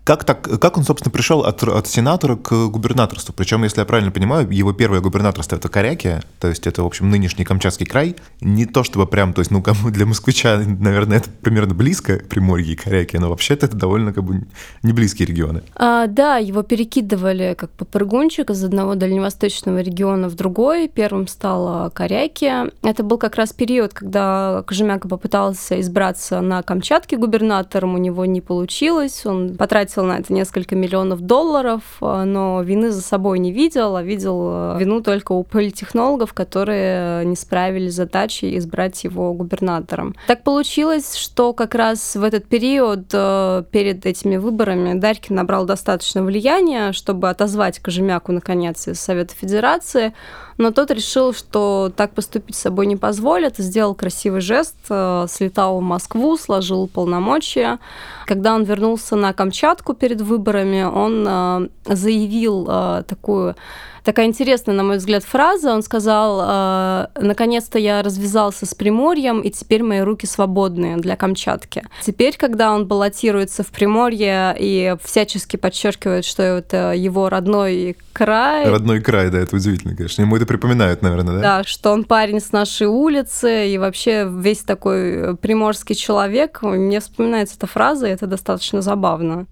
как, 0.05 0.25
так, 0.25 0.43
как 0.61 0.79
он, 0.79 0.85
собственно, 0.85 1.13
пришел 1.13 1.41
от, 1.41 1.63
от 1.63 1.87
сенатора 1.87 2.37
к 2.37 2.67
губернаторству? 2.69 3.33
Причем, 3.33 3.63
если 3.63 3.81
я 3.81 3.85
правильно 3.85 4.11
понимаю, 4.11 4.51
его 4.51 4.73
первое 4.73 5.01
губернаторство— 5.01 5.57
это 5.57 5.69
Корякия, 5.69 6.23
то 6.41 6.49
есть 6.49 6.67
это, 6.67 6.83
в 6.83 6.87
общем, 6.87 7.09
нынешний 7.09 7.45
Камчатский 7.45 7.87
край. 7.87 8.17
Не 8.41 8.67
то 8.67 8.83
чтобы 8.83 9.07
прям, 9.07 9.33
то 9.33 9.41
есть, 9.41 9.53
ну, 9.53 9.63
кому 9.63 9.91
для 9.91 10.05
москвича, 10.05 10.59
наверное, 10.59 11.19
это 11.19 11.31
примерно 11.31 11.75
близко, 11.75 12.21
Приморье 12.29 12.73
и 12.73 12.77
Корякия, 12.77 13.21
но 13.21 13.29
вообще-то 13.29 13.67
это 13.67 13.77
довольно 13.77 14.13
как 14.13 14.25
бы 14.25 14.45
не 14.83 14.93
близкие 14.93 15.27
регионы. 15.29 15.63
А, 15.77 16.09
да, 16.09 16.39
его 16.39 16.63
перекидывали 16.63 17.55
как 17.57 17.71
попрыгунчик 17.71 18.51
из 18.51 18.65
одного 18.65 18.97
дальневосточного 18.97 19.81
региона 19.83 20.29
в 20.29 20.35
другой. 20.35 20.89
Первым 20.89 21.29
стала 21.29 21.91
Корякия. 21.91 22.73
Это 22.83 23.05
был 23.05 23.19
как 23.19 23.37
раз 23.37 23.53
период, 23.53 23.95
когда 23.95 24.65
Кожемяка 24.67 25.07
попытался 25.07 25.81
избраться 25.81 26.41
на 26.41 26.63
Камчатке 26.63 27.17
губернатором, 27.17 27.95
у 27.95 27.99
него 27.99 28.25
не 28.25 28.41
получилось, 28.41 29.25
он 29.25 29.57
потратил 29.57 29.92
потратил 29.93 30.05
на 30.05 30.19
это 30.19 30.33
несколько 30.33 30.75
миллионов 30.75 31.21
долларов, 31.21 31.83
э, 32.01 32.25
но 32.25 32.63
вины 32.63 32.91
за 32.91 33.03
собой 33.03 33.39
не 33.39 33.53
видел, 33.53 33.97
а 33.97 34.03
видел 34.03 34.49
э, 34.51 34.77
вину 34.79 35.01
только 35.03 35.33
у 35.33 35.43
политтехнологов, 35.43 36.33
которые 36.33 37.25
не 37.25 37.37
справились 37.37 37.93
с 37.93 37.97
задачей 37.97 38.57
избрать 38.59 39.05
его 39.05 39.33
губернатором. 39.35 40.15
Так 40.27 40.43
получилось, 40.43 41.17
что 41.17 41.53
как 41.53 41.75
раз 41.75 42.17
в 42.17 42.23
этот 42.23 42.47
период 42.47 43.07
э, 43.13 43.65
перед 43.71 44.07
этими 44.07 44.37
выборами 44.37 44.99
Дарькин 44.99 45.37
набрал 45.37 45.65
достаточно 45.65 46.23
влияния, 46.23 46.93
чтобы 46.93 47.29
отозвать 47.29 47.79
Кожемяку 47.79 48.33
наконец 48.33 48.89
из 48.89 49.01
Совета 49.01 49.35
Федерации, 49.35 50.13
но 50.59 50.71
тот 50.71 50.91
решил, 50.91 51.33
что 51.33 51.93
так 51.95 52.13
поступить 52.15 52.57
с 52.57 52.61
собой 52.61 52.87
не 52.87 52.97
позволит, 52.97 53.57
сделал 53.59 53.95
красивый 53.95 54.41
жест, 54.41 54.77
слетал 54.87 55.79
в 55.79 55.83
Москву, 55.83 56.37
сложил 56.37 56.89
полномочия. 56.89 57.79
Когда 58.27 58.55
он 58.55 58.65
вернулся 58.65 59.17
на 59.17 59.33
Камчатку 59.33 59.95
перед 59.95 60.21
выборами, 60.21 60.83
он 60.83 61.27
э, 61.27 61.95
заявил 61.95 62.67
э, 62.69 63.03
такую 63.07 63.57
такая 64.05 64.27
интересная, 64.27 64.75
на 64.75 64.83
мой 64.83 64.99
взгляд, 64.99 65.25
фраза. 65.25 65.73
Он 65.73 65.83
сказал, 65.83 66.41
э, 66.45 67.07
наконец-то 67.21 67.79
я 67.79 68.03
развязался 68.03 68.67
с 68.67 68.75
Приморьем, 68.75 69.41
и 69.41 69.51
теперь 69.51 69.83
мои 69.83 70.01
руки 70.01 70.27
свободные 70.27 70.97
для 70.97 71.17
Камчатки. 71.17 71.85
Теперь, 72.03 72.37
когда 72.37 72.73
он 72.73 72.87
баллотируется 72.87 73.63
в 73.63 73.69
Приморье 73.69 74.55
и 74.59 74.97
всячески 75.03 75.57
подчеркивает, 75.57 76.25
что 76.25 76.43
это 76.43 76.93
его 76.93 77.29
родной 77.29 77.97
край. 78.13 78.69
Родной 78.69 79.01
край, 79.01 79.31
да, 79.31 79.39
это 79.39 79.57
удивительно, 79.57 79.97
конечно. 79.97 80.23
Ему 80.23 80.37
это 80.37 80.47
припоминают, 80.47 81.03
наверное, 81.03 81.37
да? 81.37 81.41
Да, 81.41 81.65
что 81.65 81.93
он 81.93 82.05
парень 82.05 82.41
с 82.41 82.53
нашей 82.53 82.87
улицы, 82.87 83.69
и 83.69 83.79
вообще 83.79 84.29
весь 84.31 84.61
такой 84.61 85.37
приморский 85.37 85.95
человек. 85.95 86.63
Мне 86.63 87.01
вспоминается 87.01 87.57
эта 87.57 87.67
фраза, 87.67 88.07
и 88.07 88.11
это 88.11 88.27
достаточно 88.27 88.83
забавно. 88.83 89.47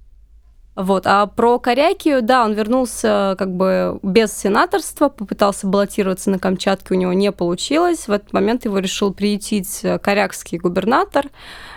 Вот. 0.77 1.07
А 1.07 1.27
про 1.27 1.59
Корякию, 1.59 2.23
да, 2.23 2.45
он 2.45 2.55
вернулся 2.55 3.35
как 3.39 3.55
бы 3.55 3.99
без 4.03 4.33
сенаторства, 4.33 5.09
попытался 5.09 5.67
баллотироваться 5.67 6.31
на 6.31 6.39
Камчатке, 6.39 6.95
у 6.95 6.97
него 6.97 7.13
не 7.13 7.33
получилось. 7.33 8.07
В 8.07 8.13
этот 8.13 8.33
момент 8.33 8.65
его 8.65 8.79
решил 8.79 9.13
приютить 9.13 9.85
корякский 10.03 10.59
губернатор. 10.59 11.27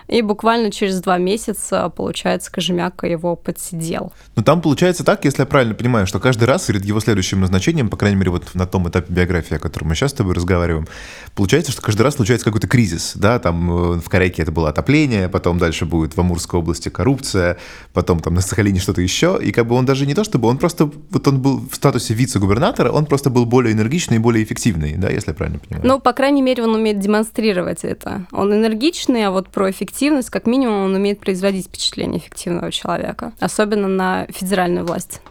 И 0.07 0.21
буквально 0.21 0.71
через 0.71 1.01
два 1.01 1.17
месяца, 1.17 1.89
получается, 1.89 2.51
Кожемяка 2.51 3.07
его 3.07 3.35
подсидел. 3.35 4.11
Ну 4.35 4.43
там 4.43 4.61
получается 4.61 5.03
так, 5.03 5.23
если 5.25 5.41
я 5.41 5.45
правильно 5.45 5.75
понимаю, 5.75 6.07
что 6.07 6.19
каждый 6.19 6.43
раз 6.45 6.65
перед 6.65 6.83
его 6.83 6.99
следующим 6.99 7.39
назначением, 7.39 7.89
по 7.89 7.97
крайней 7.97 8.17
мере, 8.17 8.31
вот 8.31 8.53
на 8.53 8.67
том 8.67 8.87
этапе 8.89 9.13
биографии, 9.13 9.55
о 9.55 9.59
котором 9.59 9.89
мы 9.89 9.95
сейчас 9.95 10.11
с 10.11 10.15
тобой 10.15 10.33
разговариваем, 10.33 10.87
получается, 11.35 11.71
что 11.71 11.81
каждый 11.81 12.01
раз 12.01 12.15
случается 12.15 12.45
какой-то 12.45 12.67
кризис, 12.67 13.13
да, 13.15 13.39
там 13.39 13.71
э, 13.71 13.99
в 13.99 14.09
Корейке 14.09 14.41
это 14.41 14.51
было 14.51 14.69
отопление, 14.69 15.29
потом 15.29 15.57
дальше 15.57 15.85
будет 15.85 16.15
в 16.15 16.19
Амурской 16.19 16.59
области 16.59 16.89
коррупция, 16.89 17.57
потом 17.93 18.19
там 18.19 18.33
на 18.33 18.41
Сахалине 18.41 18.79
что-то 18.83 19.01
еще, 19.01 19.39
и 19.41 19.51
как 19.51 19.67
бы 19.67 19.75
он 19.75 19.85
даже 19.85 20.05
не 20.05 20.13
то 20.13 20.23
чтобы, 20.23 20.47
он 20.47 20.57
просто, 20.57 20.91
вот 21.09 21.27
он 21.27 21.41
был 21.41 21.61
в 21.69 21.75
статусе 21.75 22.13
вице-губернатора, 22.13 22.91
он 22.91 23.05
просто 23.05 23.29
был 23.29 23.45
более 23.45 23.73
энергичный 23.73 24.17
и 24.17 24.19
более 24.19 24.43
эффективный, 24.43 24.95
да, 24.97 25.09
если 25.09 25.31
я 25.31 25.33
правильно 25.33 25.59
понимаю? 25.59 25.87
Ну, 25.87 25.99
по 25.99 26.13
крайней 26.13 26.41
мере, 26.41 26.63
он 26.63 26.75
умеет 26.75 26.99
демонстрировать 26.99 27.83
это. 27.83 28.25
Он 28.31 28.53
энергичный, 28.53 29.25
а 29.25 29.31
вот 29.31 29.49
про 29.49 29.71
эффективность 29.71 30.29
как 30.29 30.45
минимум, 30.45 30.85
он 30.85 30.95
умеет 30.95 31.19
производить 31.19 31.67
впечатление 31.67 32.19
эффективного 32.19 32.71
человека, 32.71 33.33
особенно 33.39 33.87
на 33.87 34.27
федеральную 34.29 34.85
власть. 34.85 35.21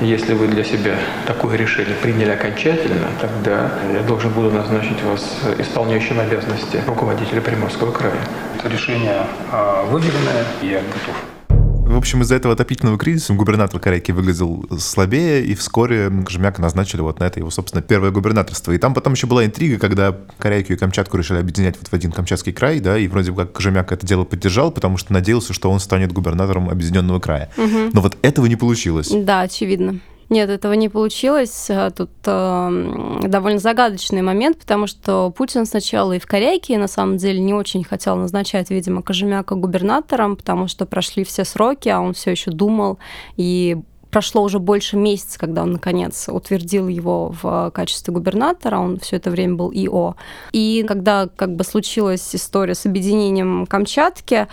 Если 0.00 0.32
вы 0.32 0.46
для 0.46 0.64
себя 0.64 0.96
такое 1.26 1.56
решение 1.56 1.94
приняли 2.00 2.30
окончательно, 2.30 3.08
тогда 3.20 3.70
я 3.92 4.02
должен 4.02 4.30
буду 4.32 4.50
назначить 4.50 5.02
вас 5.02 5.40
исполняющим 5.58 6.20
обязанности 6.20 6.80
руководителя 6.86 7.40
Приморского 7.40 7.92
края. 7.92 8.14
Это 8.58 8.68
решение 8.68 9.26
а, 9.52 9.84
выверенное, 9.84 10.44
я 10.62 10.78
готов. 10.78 11.39
В 11.90 11.96
общем, 11.96 12.22
из-за 12.22 12.36
этого 12.36 12.54
отопительного 12.54 12.98
кризиса 12.98 13.34
губернатор 13.34 13.80
Корейки 13.80 14.12
выглядел 14.12 14.64
слабее, 14.78 15.44
и 15.44 15.56
вскоре 15.56 16.08
Кожемяка 16.24 16.62
назначили 16.62 17.00
вот 17.00 17.18
на 17.18 17.24
это 17.24 17.40
его, 17.40 17.50
собственно, 17.50 17.82
первое 17.82 18.12
губернаторство. 18.12 18.70
И 18.70 18.78
там 18.78 18.94
потом 18.94 19.14
еще 19.14 19.26
была 19.26 19.44
интрига, 19.44 19.76
когда 19.76 20.16
Корейку 20.38 20.72
и 20.72 20.76
Камчатку 20.76 21.18
решили 21.18 21.38
объединять 21.38 21.76
вот 21.78 21.88
в 21.88 21.92
один 21.92 22.12
Камчатский 22.12 22.52
край, 22.52 22.78
да, 22.78 22.96
и 22.96 23.08
вроде 23.08 23.32
как 23.32 23.52
Кожемяка 23.52 23.96
это 23.96 24.06
дело 24.06 24.22
поддержал, 24.22 24.70
потому 24.70 24.98
что 24.98 25.12
надеялся, 25.12 25.52
что 25.52 25.68
он 25.68 25.80
станет 25.80 26.12
губернатором 26.12 26.70
объединенного 26.70 27.18
края. 27.18 27.50
Угу. 27.56 27.90
Но 27.92 28.00
вот 28.00 28.16
этого 28.22 28.46
не 28.46 28.54
получилось. 28.54 29.08
Да, 29.10 29.40
очевидно. 29.40 29.98
Нет, 30.30 30.48
этого 30.48 30.74
не 30.74 30.88
получилось. 30.88 31.66
А 31.70 31.90
тут 31.90 32.10
э, 32.24 33.20
довольно 33.24 33.58
загадочный 33.58 34.22
момент, 34.22 34.58
потому 34.58 34.86
что 34.86 35.30
Путин 35.36 35.66
сначала 35.66 36.12
и 36.12 36.20
в 36.20 36.26
Корейке 36.26 36.78
на 36.78 36.86
самом 36.86 37.16
деле 37.16 37.40
не 37.40 37.52
очень 37.52 37.82
хотел 37.82 38.14
назначать, 38.14 38.70
видимо, 38.70 39.02
Кожемяка 39.02 39.56
губернатором, 39.56 40.36
потому 40.36 40.68
что 40.68 40.86
прошли 40.86 41.24
все 41.24 41.44
сроки, 41.44 41.88
а 41.88 42.00
он 42.00 42.14
все 42.14 42.30
еще 42.30 42.52
думал 42.52 43.00
и 43.36 43.76
прошло 44.10 44.42
уже 44.42 44.60
больше 44.60 44.96
месяца, 44.96 45.38
когда 45.38 45.62
он, 45.62 45.72
наконец, 45.72 46.28
утвердил 46.28 46.88
его 46.88 47.34
в 47.42 47.70
качестве 47.72 48.12
губернатора, 48.12 48.78
он 48.78 48.98
все 48.98 49.16
это 49.16 49.30
время 49.30 49.54
был 49.54 49.72
ИО. 49.72 50.16
И 50.52 50.84
когда 50.86 51.28
как 51.28 51.54
бы 51.56 51.64
случилась 51.64 52.34
история 52.34 52.74
с 52.74 52.86
объединением 52.86 53.66
Камчатки, 53.66 54.46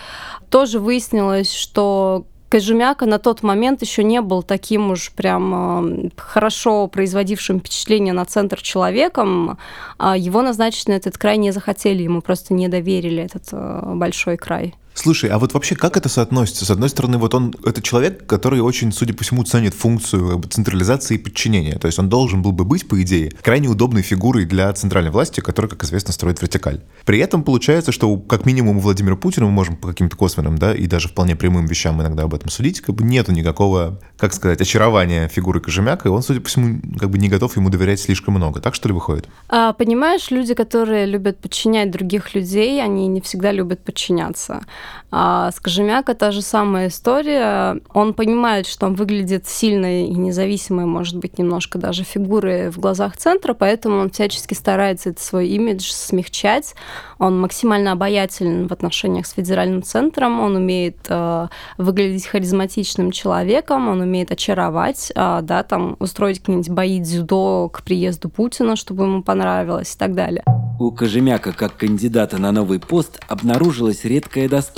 тоже 0.49 0.79
выяснилось, 0.79 1.53
что 1.53 2.25
Кожемяка 2.49 3.05
на 3.05 3.19
тот 3.19 3.43
момент 3.43 3.81
еще 3.81 4.03
не 4.03 4.21
был 4.21 4.41
таким 4.41 4.91
уж 4.91 5.11
прям 5.11 6.05
э, 6.05 6.09
хорошо 6.15 6.87
производившим 6.87 7.59
впечатление 7.59 8.13
на 8.13 8.25
центр 8.25 8.61
человеком. 8.61 9.57
А 9.97 10.15
его 10.15 10.41
назначить 10.41 10.87
на 10.87 10.93
этот 10.93 11.17
край 11.17 11.37
не 11.37 11.51
захотели, 11.51 12.03
ему 12.03 12.21
просто 12.21 12.53
не 12.53 12.69
доверили 12.69 13.23
этот 13.23 13.43
э, 13.51 13.81
большой 13.95 14.37
край. 14.37 14.75
Слушай, 14.97 15.29
а 15.29 15.37
вот 15.37 15.53
вообще 15.53 15.75
как 15.75 15.95
это 15.95 16.09
соотносится? 16.09 16.65
С 16.65 16.71
одной 16.71 16.89
стороны, 16.89 17.19
вот 17.19 17.35
он, 17.35 17.53
это 17.63 17.83
человек, 17.83 18.25
который 18.25 18.61
очень, 18.61 18.91
судя 18.91 19.13
по 19.13 19.23
всему, 19.23 19.43
ценит 19.43 19.75
функцию 19.75 20.39
бы, 20.39 20.47
централизации 20.49 21.15
и 21.15 21.17
подчинения. 21.19 21.77
То 21.77 21.85
есть 21.85 21.99
он 21.99 22.09
должен 22.09 22.41
был 22.41 22.51
бы 22.51 22.65
быть, 22.65 22.87
по 22.87 22.99
идее, 22.99 23.31
крайне 23.43 23.69
удобной 23.69 24.01
фигурой 24.01 24.45
для 24.45 24.73
центральной 24.73 25.11
власти, 25.11 25.39
которая, 25.39 25.69
как 25.69 25.83
известно, 25.83 26.13
строит 26.13 26.41
вертикаль. 26.41 26.81
При 27.05 27.19
этом 27.19 27.43
получается, 27.43 27.91
что 27.91 28.17
как 28.17 28.47
минимум 28.47 28.77
у 28.77 28.79
Владимира 28.79 29.15
Путина, 29.15 29.45
мы 29.45 29.51
можем 29.51 29.75
по 29.75 29.87
каким-то 29.87 30.17
косвенным, 30.17 30.57
да, 30.57 30.73
и 30.73 30.87
даже 30.87 31.09
вполне 31.09 31.35
прямым 31.35 31.67
вещам 31.67 32.01
иногда 32.01 32.23
об 32.23 32.33
этом 32.33 32.49
судить, 32.49 32.81
как 32.81 32.95
бы 32.95 33.03
нету 33.03 33.31
никакого, 33.31 34.01
как 34.17 34.33
сказать, 34.33 34.61
очарования 34.61 35.27
фигуры 35.27 35.59
Кожемяка, 35.59 36.09
и 36.09 36.11
он, 36.11 36.23
судя 36.23 36.41
по 36.41 36.47
всему, 36.47 36.81
как 36.97 37.11
бы 37.11 37.19
не 37.19 37.29
готов 37.29 37.55
ему 37.55 37.69
доверять 37.69 37.99
слишком 37.99 38.33
много. 38.33 38.61
Так 38.61 38.73
что 38.73 38.87
ли 38.87 38.95
выходит? 38.95 39.29
А, 39.47 39.73
понимаешь, 39.73 40.31
люди, 40.31 40.55
которые 40.55 41.05
любят 41.05 41.37
подчинять 41.37 41.91
других 41.91 42.33
людей, 42.33 42.83
они 42.83 43.05
не 43.05 43.21
всегда 43.21 43.51
любят 43.51 43.83
подчиняться. 43.83 44.63
А 45.09 45.51
с 45.51 45.59
Кожемяка 45.59 46.13
та 46.15 46.31
же 46.31 46.41
самая 46.41 46.89
история. 46.89 47.79
Он 47.93 48.13
понимает, 48.13 48.67
что 48.67 48.85
он 48.87 48.95
выглядит 48.95 49.47
сильной 49.47 50.07
и 50.07 50.13
независимой, 50.13 50.85
может 50.85 51.17
быть, 51.17 51.37
немножко 51.37 51.77
даже 51.77 52.03
фигурой 52.03 52.69
в 52.69 52.79
глазах 52.79 53.15
центра, 53.15 53.53
поэтому 53.53 53.99
он 53.99 54.09
всячески 54.09 54.53
старается 54.53 55.11
этот 55.11 55.23
свой 55.23 55.47
имидж 55.47 55.89
смягчать. 55.91 56.75
Он 57.19 57.39
максимально 57.39 57.93
обаятелен 57.93 58.67
в 58.67 58.73
отношениях 58.73 59.25
с 59.25 59.31
федеральным 59.31 59.81
центром, 59.81 60.39
он 60.39 60.55
умеет 60.55 60.97
э, 61.07 61.47
выглядеть 61.77 62.27
харизматичным 62.27 63.11
человеком, 63.11 63.87
он 63.87 64.01
умеет 64.01 64.31
очаровать, 64.31 65.11
э, 65.15 65.39
да, 65.41 65.63
там 65.63 65.95
устроить 65.99 66.39
какие-нибудь 66.39 66.69
бои 66.69 66.99
дзюдо 66.99 67.69
к 67.69 67.81
приезду 67.81 68.29
Путина, 68.29 68.75
чтобы 68.75 69.05
ему 69.05 69.23
понравилось 69.23 69.95
и 69.95 69.97
так 69.97 70.13
далее. 70.13 70.43
У 70.79 70.91
Кожемяка 70.91 71.53
как 71.53 71.75
кандидата 71.75 72.37
на 72.37 72.51
новый 72.51 72.79
пост 72.79 73.19
обнаружилось 73.27 74.03
редкое 74.03 74.47
достоинство. 74.47 74.76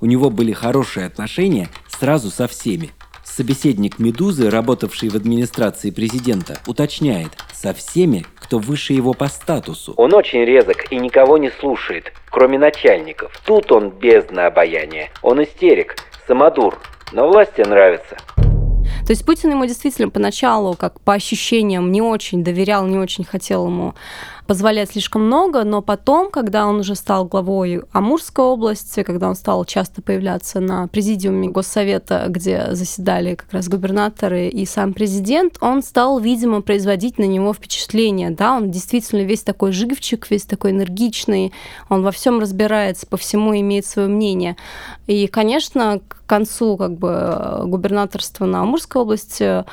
У 0.00 0.06
него 0.06 0.30
были 0.30 0.52
хорошие 0.52 1.06
отношения 1.06 1.68
сразу 1.88 2.30
со 2.30 2.46
всеми. 2.46 2.90
Собеседник 3.24 3.98
«Медузы», 3.98 4.48
работавший 4.50 5.08
в 5.08 5.16
администрации 5.16 5.90
президента, 5.90 6.58
уточняет, 6.66 7.32
со 7.52 7.74
всеми, 7.74 8.24
кто 8.36 8.58
выше 8.58 8.92
его 8.92 9.12
по 9.14 9.26
статусу. 9.26 9.94
Он 9.96 10.14
очень 10.14 10.44
резок 10.44 10.92
и 10.92 10.96
никого 10.96 11.36
не 11.36 11.50
слушает, 11.50 12.12
кроме 12.30 12.58
начальников. 12.58 13.32
Тут 13.44 13.72
он 13.72 13.90
бездна 13.90 14.46
обаяния. 14.46 15.10
Он 15.22 15.42
истерик, 15.42 15.96
самодур, 16.26 16.78
но 17.12 17.28
власти 17.28 17.62
нравится. 17.62 18.16
То 19.06 19.12
есть 19.12 19.24
Путин 19.24 19.50
ему 19.50 19.66
действительно 19.66 20.08
поначалу, 20.08 20.74
как 20.74 21.00
по 21.00 21.14
ощущениям, 21.14 21.92
не 21.92 22.02
очень 22.02 22.42
доверял, 22.42 22.86
не 22.86 22.98
очень 22.98 23.24
хотел 23.24 23.66
ему 23.66 23.94
позволяет 24.46 24.90
слишком 24.90 25.26
много, 25.26 25.64
но 25.64 25.82
потом, 25.82 26.30
когда 26.30 26.66
он 26.66 26.80
уже 26.80 26.94
стал 26.94 27.26
главой 27.26 27.82
Амурской 27.92 28.44
области, 28.44 29.02
когда 29.02 29.28
он 29.28 29.34
стал 29.34 29.64
часто 29.64 30.02
появляться 30.02 30.60
на 30.60 30.86
президиуме 30.88 31.48
Госсовета, 31.48 32.26
где 32.28 32.68
заседали 32.70 33.34
как 33.34 33.52
раз 33.52 33.68
губернаторы 33.68 34.48
и 34.48 34.64
сам 34.66 34.94
президент, 34.94 35.58
он 35.60 35.82
стал, 35.82 36.18
видимо, 36.18 36.62
производить 36.62 37.18
на 37.18 37.24
него 37.24 37.52
впечатление. 37.52 38.30
Да, 38.30 38.56
он 38.56 38.70
действительно 38.70 39.22
весь 39.22 39.42
такой 39.42 39.72
живчик, 39.72 40.30
весь 40.30 40.44
такой 40.44 40.70
энергичный, 40.70 41.52
он 41.88 42.02
во 42.02 42.10
всем 42.10 42.40
разбирается, 42.40 43.06
по 43.06 43.16
всему 43.16 43.58
имеет 43.58 43.86
свое 43.86 44.08
мнение. 44.08 44.56
И, 45.06 45.26
конечно, 45.26 46.00
к 46.08 46.26
концу 46.26 46.76
как 46.76 46.98
бы 46.98 47.62
губернаторства 47.64 48.46
на 48.46 48.62
Амурской 48.62 49.02
области 49.02 49.64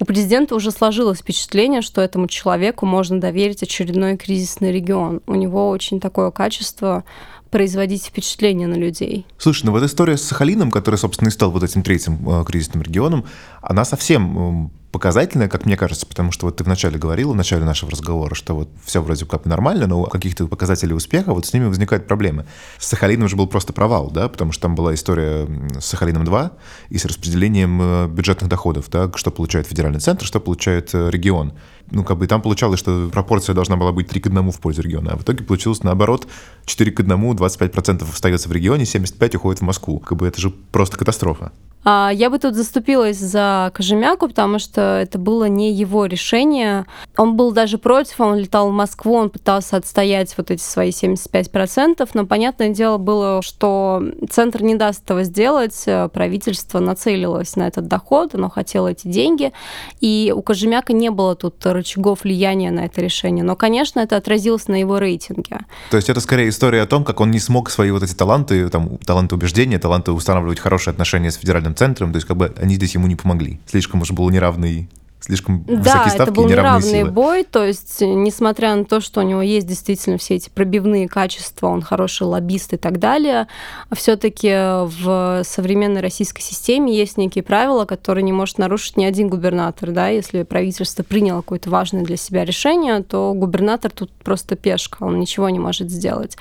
у 0.00 0.04
президента 0.04 0.54
уже 0.54 0.70
сложилось 0.70 1.18
впечатление, 1.18 1.82
что 1.82 2.00
этому 2.00 2.26
человеку 2.26 2.86
можно 2.86 3.20
доверить 3.20 3.62
очередной 3.62 4.16
кризисный 4.16 4.72
регион. 4.72 5.20
У 5.26 5.34
него 5.34 5.68
очень 5.68 6.00
такое 6.00 6.30
качество 6.30 7.04
производить 7.50 8.04
впечатление 8.04 8.66
на 8.66 8.74
людей. 8.74 9.26
Слушай, 9.36 9.66
ну 9.66 9.72
вот 9.72 9.82
история 9.82 10.16
с 10.16 10.22
Сахалином, 10.22 10.70
который, 10.70 10.96
собственно, 10.96 11.28
и 11.28 11.32
стал 11.32 11.50
вот 11.50 11.62
этим 11.62 11.82
третьим 11.82 12.28
э, 12.28 12.44
кризисным 12.44 12.82
регионом, 12.82 13.24
она 13.60 13.84
совсем 13.84 14.70
показательная, 14.92 15.48
как 15.48 15.66
мне 15.66 15.76
кажется, 15.76 16.06
потому 16.06 16.32
что 16.32 16.46
вот 16.46 16.56
ты 16.56 16.64
вначале 16.64 16.98
говорила, 16.98 17.32
в 17.32 17.36
начале 17.36 17.64
нашего 17.64 17.90
разговора, 17.90 18.34
что 18.34 18.54
вот 18.54 18.70
все 18.84 19.00
вроде 19.00 19.24
как 19.24 19.44
нормально, 19.44 19.86
но 19.86 20.00
у 20.00 20.04
каких-то 20.04 20.46
показателей 20.46 20.94
успеха 20.94 21.32
вот 21.32 21.46
с 21.46 21.52
ними 21.52 21.66
возникают 21.66 22.06
проблемы. 22.06 22.46
С 22.78 22.86
Сахалином 22.86 23.28
же 23.28 23.36
был 23.36 23.46
просто 23.46 23.72
провал, 23.72 24.10
да, 24.10 24.28
потому 24.28 24.52
что 24.52 24.62
там 24.62 24.74
была 24.74 24.94
история 24.94 25.46
с 25.78 25.94
Сахалином-2 25.94 26.50
и 26.90 26.98
с 26.98 27.04
распределением 27.04 27.80
э, 27.80 28.08
бюджетных 28.08 28.50
доходов, 28.50 28.90
да, 28.90 29.10
что 29.14 29.30
получает 29.30 29.66
федеральный 29.66 30.00
центр, 30.00 30.24
что 30.24 30.40
получает 30.40 30.92
э, 30.94 31.08
регион. 31.10 31.52
Ну, 31.92 32.04
как 32.04 32.18
бы 32.18 32.26
там 32.26 32.42
получалось, 32.42 32.78
что 32.80 33.08
пропорция 33.12 33.54
должна 33.54 33.76
была 33.76 33.92
быть 33.92 34.08
3 34.08 34.20
к 34.20 34.26
1 34.26 34.50
в 34.50 34.60
пользу 34.60 34.82
региона, 34.82 35.12
а 35.12 35.16
в 35.16 35.22
итоге 35.22 35.44
получилось 35.44 35.82
наоборот, 35.82 36.26
4 36.64 36.90
к 36.92 37.00
1, 37.00 37.16
25% 37.16 38.12
остается 38.12 38.48
в 38.48 38.52
регионе, 38.52 38.84
75% 38.84 39.36
уходит 39.36 39.60
в 39.60 39.64
Москву. 39.64 39.98
Как 40.00 40.18
бы 40.18 40.26
это 40.26 40.40
же 40.40 40.50
просто 40.50 40.96
катастрофа. 40.96 41.52
А, 41.84 42.10
я 42.12 42.28
бы 42.30 42.38
тут 42.38 42.54
заступилась 42.54 43.18
за 43.18 43.72
Кожемяку, 43.74 44.28
потому 44.28 44.58
что 44.58 45.00
это 45.00 45.18
было 45.18 45.46
не 45.46 45.72
его 45.72 46.06
решение. 46.06 46.86
Он 47.16 47.36
был 47.36 47.52
даже 47.52 47.78
против, 47.78 48.20
он 48.20 48.36
летал 48.36 48.68
в 48.68 48.72
Москву, 48.72 49.14
он 49.14 49.30
пытался 49.30 49.76
отстоять 49.76 50.34
вот 50.36 50.50
эти 50.50 50.62
свои 50.62 50.90
75%, 50.90 52.08
но 52.14 52.26
понятное 52.26 52.68
дело 52.68 52.98
было, 52.98 53.40
что 53.42 54.02
центр 54.30 54.62
не 54.62 54.74
даст 54.74 55.04
этого 55.04 55.24
сделать, 55.24 55.86
правительство 56.12 56.80
нацелилось 56.80 57.56
на 57.56 57.66
этот 57.66 57.88
доход, 57.88 58.34
оно 58.34 58.50
хотело 58.50 58.88
эти 58.88 59.08
деньги, 59.08 59.52
и 60.00 60.32
у 60.36 60.42
Кожемяка 60.42 60.92
не 60.92 61.10
было 61.10 61.34
тут 61.34 61.64
рычагов 61.64 62.24
влияния 62.24 62.70
на 62.70 62.80
это 62.80 63.00
решение. 63.00 63.44
Но, 63.44 63.56
конечно, 63.56 64.00
это 64.00 64.16
отразилось 64.16 64.68
на 64.68 64.78
его 64.78 64.98
рейтинге. 64.98 65.60
То 65.90 65.96
есть 65.96 66.10
это 66.10 66.20
скорее 66.20 66.48
история 66.48 66.82
о 66.82 66.86
том, 66.86 67.04
как 67.04 67.20
он 67.20 67.30
не 67.30 67.38
смог 67.38 67.70
свои 67.70 67.90
вот 67.90 68.02
эти 68.02 68.14
таланты, 68.14 68.68
там, 68.68 68.98
таланты 68.98 69.34
убеждения, 69.34 69.78
таланты 69.78 70.12
устанавливать 70.12 70.60
хорошие 70.60 70.92
отношения 70.92 71.30
с 71.30 71.36
федеральным 71.36 71.69
федеральным 71.70 71.74
центром, 71.74 72.12
то 72.12 72.16
есть 72.16 72.26
как 72.26 72.36
бы 72.36 72.52
они 72.60 72.74
здесь 72.74 72.94
ему 72.94 73.06
не 73.06 73.16
помогли. 73.16 73.60
Слишком 73.66 74.02
уж 74.02 74.10
был 74.12 74.28
неравный 74.30 74.88
слишком 75.22 75.64
да, 75.64 75.74
высокие 75.74 76.10
ставки 76.12 76.22
это 76.22 76.32
был 76.32 76.48
неравный 76.48 76.90
силы. 76.90 77.10
бой, 77.10 77.44
то 77.44 77.62
есть 77.62 78.00
несмотря 78.00 78.74
на 78.74 78.86
то, 78.86 79.02
что 79.02 79.20
у 79.20 79.22
него 79.22 79.42
есть 79.42 79.66
действительно 79.66 80.16
все 80.16 80.36
эти 80.36 80.48
пробивные 80.48 81.08
качества, 81.08 81.66
он 81.66 81.82
хороший 81.82 82.22
лоббист 82.22 82.72
и 82.72 82.78
так 82.78 82.98
далее, 82.98 83.46
все-таки 83.92 84.48
в 84.48 85.42
современной 85.44 86.00
российской 86.00 86.40
системе 86.40 86.96
есть 86.96 87.18
некие 87.18 87.44
правила, 87.44 87.84
которые 87.84 88.24
не 88.24 88.32
может 88.32 88.56
нарушить 88.56 88.96
ни 88.96 89.04
один 89.04 89.28
губернатор, 89.28 89.90
да, 89.90 90.08
если 90.08 90.42
правительство 90.42 91.02
приняло 91.02 91.42
какое-то 91.42 91.68
важное 91.68 92.02
для 92.02 92.16
себя 92.16 92.46
решение, 92.46 93.02
то 93.02 93.34
губернатор 93.34 93.92
тут 93.92 94.10
просто 94.24 94.56
пешка, 94.56 95.04
он 95.04 95.20
ничего 95.20 95.50
не 95.50 95.58
может 95.58 95.90
сделать. 95.90 96.38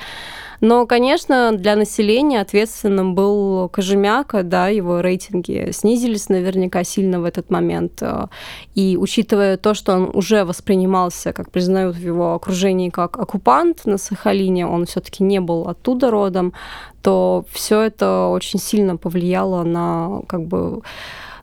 Но, 0.62 0.86
конечно, 0.86 1.52
для 1.54 1.76
населения 1.76 2.42
ответственным 2.42 3.16
был 3.16 3.70
Кожемяка, 3.70 4.44
да, 4.44 4.68
его 4.68 5.00
рейтинги 5.00 5.72
снизились 5.72 6.30
наверняка 6.30 6.84
сильно 6.84 7.20
в 7.20 7.24
этот 7.24 7.50
момент. 7.50 8.04
И 8.76 8.98
учитывая 9.00 9.58
то, 9.58 9.74
что 9.74 9.94
он 9.94 10.12
уже 10.14 10.44
воспринимался, 10.44 11.34
как 11.34 11.52
признают 11.52 11.96
в 11.96 12.02
его 12.02 12.34
окружении, 12.34 12.90
как 12.90 13.18
оккупант 13.18 13.86
на 13.86 13.98
Сахалине, 13.98 14.68
он 14.68 14.86
все-таки 14.86 15.24
не 15.24 15.40
был 15.40 15.68
оттуда 15.68 16.12
родом, 16.12 16.54
то 17.02 17.46
все 17.52 17.82
это 17.82 18.28
очень 18.28 18.60
сильно 18.60 18.98
повлияло 18.98 19.64
на 19.64 20.22
как 20.28 20.46
бы 20.46 20.82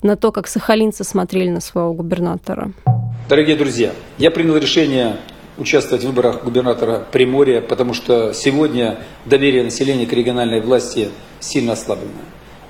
на 0.03 0.17
то, 0.17 0.31
как 0.31 0.47
сахалинцы 0.47 1.05
смотрели 1.05 1.51
на 1.51 1.61
своего 1.61 1.93
губернатора. 1.95 2.73
Дорогие 3.29 3.57
друзья, 3.57 3.93
я 4.19 4.31
принял 4.31 4.57
решение 4.57 5.17
участвовать 5.59 6.05
в 6.05 6.07
выборах 6.07 6.45
губернатора 6.45 7.07
Приморья, 7.13 7.61
потому 7.61 7.95
что 7.95 8.33
сегодня 8.33 8.99
доверие 9.25 9.65
населения 9.65 10.07
к 10.07 10.13
региональной 10.13 10.61
власти 10.61 11.11
сильно 11.41 11.73
ослаблено. 11.73 12.13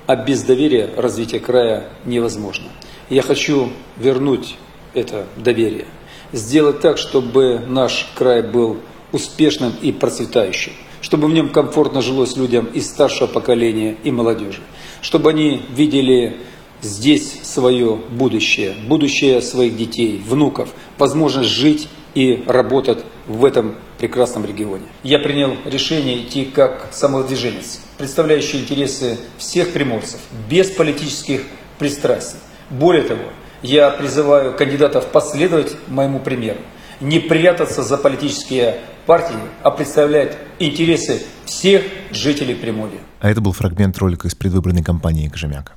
А 0.05 0.15
без 0.15 0.43
доверия 0.43 0.89
развитие 0.95 1.41
края 1.41 1.89
невозможно. 2.05 2.67
Я 3.09 3.21
хочу 3.21 3.69
вернуть 3.97 4.55
это 4.93 5.25
доверие, 5.35 5.85
сделать 6.31 6.79
так, 6.79 6.97
чтобы 6.97 7.59
наш 7.67 8.07
край 8.15 8.41
был 8.41 8.77
успешным 9.11 9.73
и 9.81 9.91
процветающим, 9.91 10.73
чтобы 11.01 11.27
в 11.27 11.33
нем 11.33 11.49
комфортно 11.49 12.01
жилось 12.01 12.35
людям 12.35 12.65
из 12.67 12.87
старшего 12.87 13.27
поколения 13.27 13.97
и 14.03 14.11
молодежи, 14.11 14.61
чтобы 15.01 15.29
они 15.29 15.61
видели 15.69 16.37
здесь 16.81 17.41
свое 17.43 17.99
будущее, 18.09 18.75
будущее 18.87 19.41
своих 19.41 19.75
детей, 19.75 20.21
внуков, 20.25 20.73
возможность 20.97 21.49
жить 21.49 21.89
и 22.17 22.43
работать 22.47 23.05
в 23.27 23.45
этом 23.45 23.75
прекрасном 23.99 24.43
регионе. 24.43 24.85
Я 25.03 25.19
принял 25.19 25.55
решение 25.65 26.23
идти 26.23 26.45
как 26.45 26.87
самовыдвиженец, 26.89 27.79
представляющий 27.99 28.59
интересы 28.59 29.19
всех 29.37 29.71
приморцев, 29.71 30.19
без 30.49 30.71
политических 30.71 31.41
пристрастий. 31.77 32.39
Более 32.71 33.03
того, 33.03 33.21
я 33.61 33.91
призываю 33.91 34.55
кандидатов 34.57 35.11
последовать 35.11 35.75
моему 35.87 36.19
примеру, 36.19 36.59
не 37.01 37.19
прятаться 37.19 37.83
за 37.83 37.97
политические 37.97 38.79
партии, 39.05 39.35
а 39.61 39.69
представлять 39.69 40.35
интересы 40.57 41.21
всех 41.45 41.83
жителей 42.09 42.55
Приморья. 42.55 42.99
А 43.19 43.29
это 43.29 43.41
был 43.41 43.51
фрагмент 43.51 43.95
ролика 43.99 44.27
из 44.27 44.33
предвыборной 44.33 44.83
кампании 44.83 45.27
Кожемяка. 45.27 45.73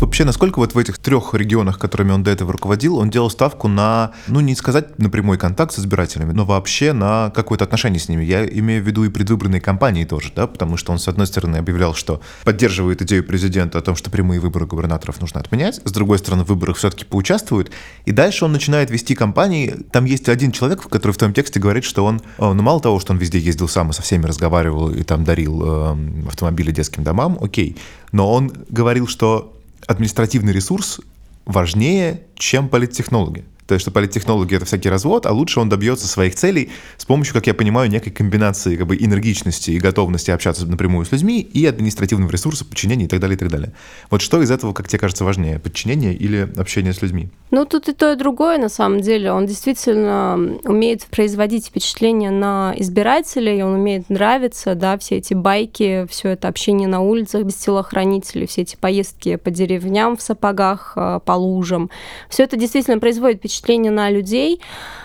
Вообще, 0.00 0.24
насколько 0.24 0.60
вот 0.60 0.74
в 0.74 0.78
этих 0.78 0.96
трех 0.96 1.34
регионах, 1.34 1.78
которыми 1.78 2.12
он 2.12 2.22
до 2.22 2.30
этого 2.30 2.52
руководил, 2.52 2.96
он 2.96 3.10
делал 3.10 3.28
ставку 3.28 3.68
на, 3.68 4.12
ну, 4.28 4.40
не 4.40 4.54
сказать 4.54 4.98
на 4.98 5.10
прямой 5.10 5.36
контакт 5.36 5.74
с 5.74 5.78
избирателями, 5.78 6.32
но 6.32 6.46
вообще 6.46 6.94
на 6.94 7.30
какое-то 7.34 7.64
отношение 7.64 8.00
с 8.00 8.08
ними. 8.08 8.24
Я 8.24 8.46
имею 8.46 8.82
в 8.82 8.86
виду 8.86 9.04
и 9.04 9.10
предвыборные 9.10 9.60
кампании 9.60 10.06
тоже, 10.06 10.32
да, 10.34 10.46
потому 10.46 10.78
что 10.78 10.92
он, 10.92 10.98
с 10.98 11.06
одной 11.06 11.26
стороны, 11.26 11.58
объявлял, 11.58 11.94
что 11.94 12.22
поддерживает 12.44 13.02
идею 13.02 13.24
президента 13.24 13.76
о 13.76 13.82
том, 13.82 13.94
что 13.94 14.10
прямые 14.10 14.40
выборы 14.40 14.64
губернаторов 14.64 15.20
нужно 15.20 15.38
отменять, 15.38 15.82
с 15.84 15.92
другой 15.92 16.18
стороны, 16.18 16.44
в 16.44 16.48
выборах 16.48 16.78
все-таки 16.78 17.04
поучаствует, 17.04 17.70
и 18.06 18.12
дальше 18.12 18.46
он 18.46 18.52
начинает 18.52 18.90
вести 18.90 19.14
кампании. 19.14 19.76
Там 19.92 20.06
есть 20.06 20.30
один 20.30 20.50
человек, 20.50 20.88
который 20.88 21.12
в 21.12 21.18
том 21.18 21.34
тексте 21.34 21.60
говорит, 21.60 21.84
что 21.84 22.06
он, 22.06 22.22
ну, 22.38 22.54
мало 22.54 22.80
того, 22.80 23.00
что 23.00 23.12
он 23.12 23.18
везде 23.18 23.38
ездил 23.38 23.68
сам 23.68 23.90
и 23.90 23.92
со 23.92 24.00
всеми 24.00 24.24
разговаривал 24.24 24.90
и 24.90 25.02
там 25.02 25.24
дарил 25.24 25.62
э, 25.62 25.96
автомобили 26.26 26.70
детским 26.70 27.04
домам, 27.04 27.36
окей, 27.38 27.76
но 28.12 28.32
он 28.32 28.50
говорил, 28.70 29.06
что 29.06 29.59
административный 29.86 30.52
ресурс 30.52 31.00
важнее, 31.44 32.22
чем 32.34 32.68
политтехнологи. 32.68 33.44
То 33.70 33.74
есть, 33.74 33.82
что 33.82 33.92
политтехнологи— 33.92 34.52
это 34.56 34.64
всякий 34.64 34.88
развод, 34.88 35.26
а 35.26 35.32
лучше 35.32 35.60
он 35.60 35.68
добьется 35.68 36.08
своих 36.08 36.34
целей 36.34 36.70
с 36.96 37.04
помощью, 37.04 37.34
как 37.34 37.46
я 37.46 37.54
понимаю, 37.54 37.88
некой 37.88 38.10
комбинации 38.10 38.74
как 38.74 38.88
бы, 38.88 38.96
энергичности 38.96 39.70
и 39.70 39.78
готовности 39.78 40.32
общаться 40.32 40.66
напрямую 40.66 41.06
с 41.06 41.12
людьми 41.12 41.40
и 41.40 41.64
административного 41.66 42.32
ресурса, 42.32 42.64
подчинения 42.64 43.04
и 43.04 43.06
так 43.06 43.20
далее, 43.20 43.36
и 43.36 43.38
так 43.38 43.48
далее. 43.48 43.72
Вот 44.10 44.22
что 44.22 44.42
из 44.42 44.50
этого, 44.50 44.72
как 44.72 44.88
тебе 44.88 44.98
кажется, 44.98 45.24
важнее, 45.24 45.60
подчинение 45.60 46.14
или 46.14 46.50
общение 46.56 46.92
с 46.92 47.00
людьми? 47.00 47.28
Ну, 47.52 47.64
тут 47.64 47.88
и 47.88 47.92
то, 47.92 48.12
и 48.12 48.16
другое, 48.16 48.58
на 48.58 48.68
самом 48.68 49.02
деле. 49.02 49.30
Он 49.30 49.46
действительно 49.46 50.58
умеет 50.64 51.06
производить 51.06 51.66
впечатление 51.66 52.32
на 52.32 52.74
избирателей, 52.76 53.62
он 53.62 53.74
умеет 53.74 54.10
нравиться, 54.10 54.74
да, 54.74 54.98
все 54.98 55.18
эти 55.18 55.34
байки, 55.34 56.08
все 56.10 56.30
это 56.30 56.48
общение 56.48 56.88
на 56.88 57.02
улицах 57.02 57.44
без 57.44 57.54
телохранителей, 57.54 58.48
все 58.48 58.62
эти 58.62 58.74
поездки 58.74 59.36
по 59.36 59.52
деревням 59.52 60.16
в 60.16 60.22
сапогах, 60.22 60.94
э, 60.96 61.20
по 61.24 61.32
лужам. 61.32 61.88
Все 62.28 62.42
это 62.42 62.56
действительно 62.56 62.98
производит 62.98 63.38
впечатление 63.38 63.59
впечатление 63.60 63.92
на 63.92 64.10
людей, 64.10 64.60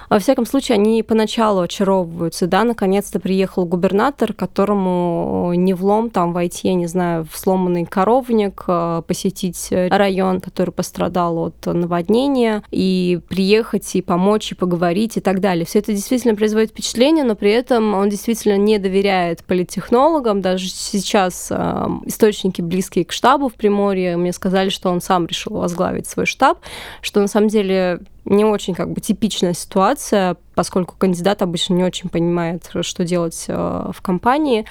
во 0.09 0.19
всяком 0.19 0.45
случае, 0.45 0.75
они 0.75 1.01
поначалу 1.03 1.61
очаровываются, 1.61 2.47
да, 2.47 2.63
наконец-то 2.63 3.19
приехал 3.19 3.65
губернатор, 3.65 4.33
которому 4.33 5.51
не 5.55 5.73
влом 5.73 6.09
там 6.09 6.31
войти, 6.31 6.67
я 6.67 6.73
не 6.75 6.87
знаю, 6.87 7.27
в 7.29 7.37
сломанный 7.37 7.85
коровник, 7.85 8.63
э, 8.67 9.01
посетить 9.07 9.69
район, 9.71 10.41
который 10.41 10.71
пострадал 10.71 11.37
от 11.39 11.65
наводнения, 11.65 12.63
и 12.71 13.19
приехать 13.27 13.95
и 13.95 14.01
помочь, 14.01 14.51
и 14.51 14.55
поговорить, 14.55 15.17
и 15.17 15.21
так 15.21 15.39
далее. 15.39 15.65
Все 15.65 15.79
это 15.79 15.91
действительно 15.91 16.35
производит 16.35 16.69
впечатление, 16.69 17.23
но 17.23 17.35
при 17.35 17.51
этом 17.51 17.93
он 17.95 18.09
действительно 18.09 18.57
не 18.57 18.77
доверяет 18.77 19.43
политтехнологам. 19.43 20.41
Даже 20.41 20.67
сейчас 20.67 21.47
э, 21.49 21.87
источники, 22.05 22.61
близкие 22.61 23.05
к 23.05 23.11
штабу 23.11 23.49
в 23.49 23.55
Приморье, 23.55 24.17
мне 24.17 24.33
сказали, 24.33 24.69
что 24.69 24.89
он 24.89 25.01
сам 25.01 25.25
решил 25.25 25.53
возглавить 25.53 26.07
свой 26.07 26.25
штаб, 26.25 26.59
что 27.01 27.21
на 27.21 27.27
самом 27.27 27.47
деле 27.47 28.01
не 28.25 28.43
очень 28.45 28.73
как 28.73 28.91
бы 28.91 29.01
типичная 29.01 29.53
ситуация, 29.53 30.37
поскольку 30.55 30.95
кандидат 30.97 31.41
обычно 31.41 31.73
не 31.73 31.83
очень 31.83 32.09
понимает, 32.09 32.69
что 32.81 33.03
делать 33.03 33.45
э, 33.47 33.91
в 33.93 34.01
компании. 34.01 34.65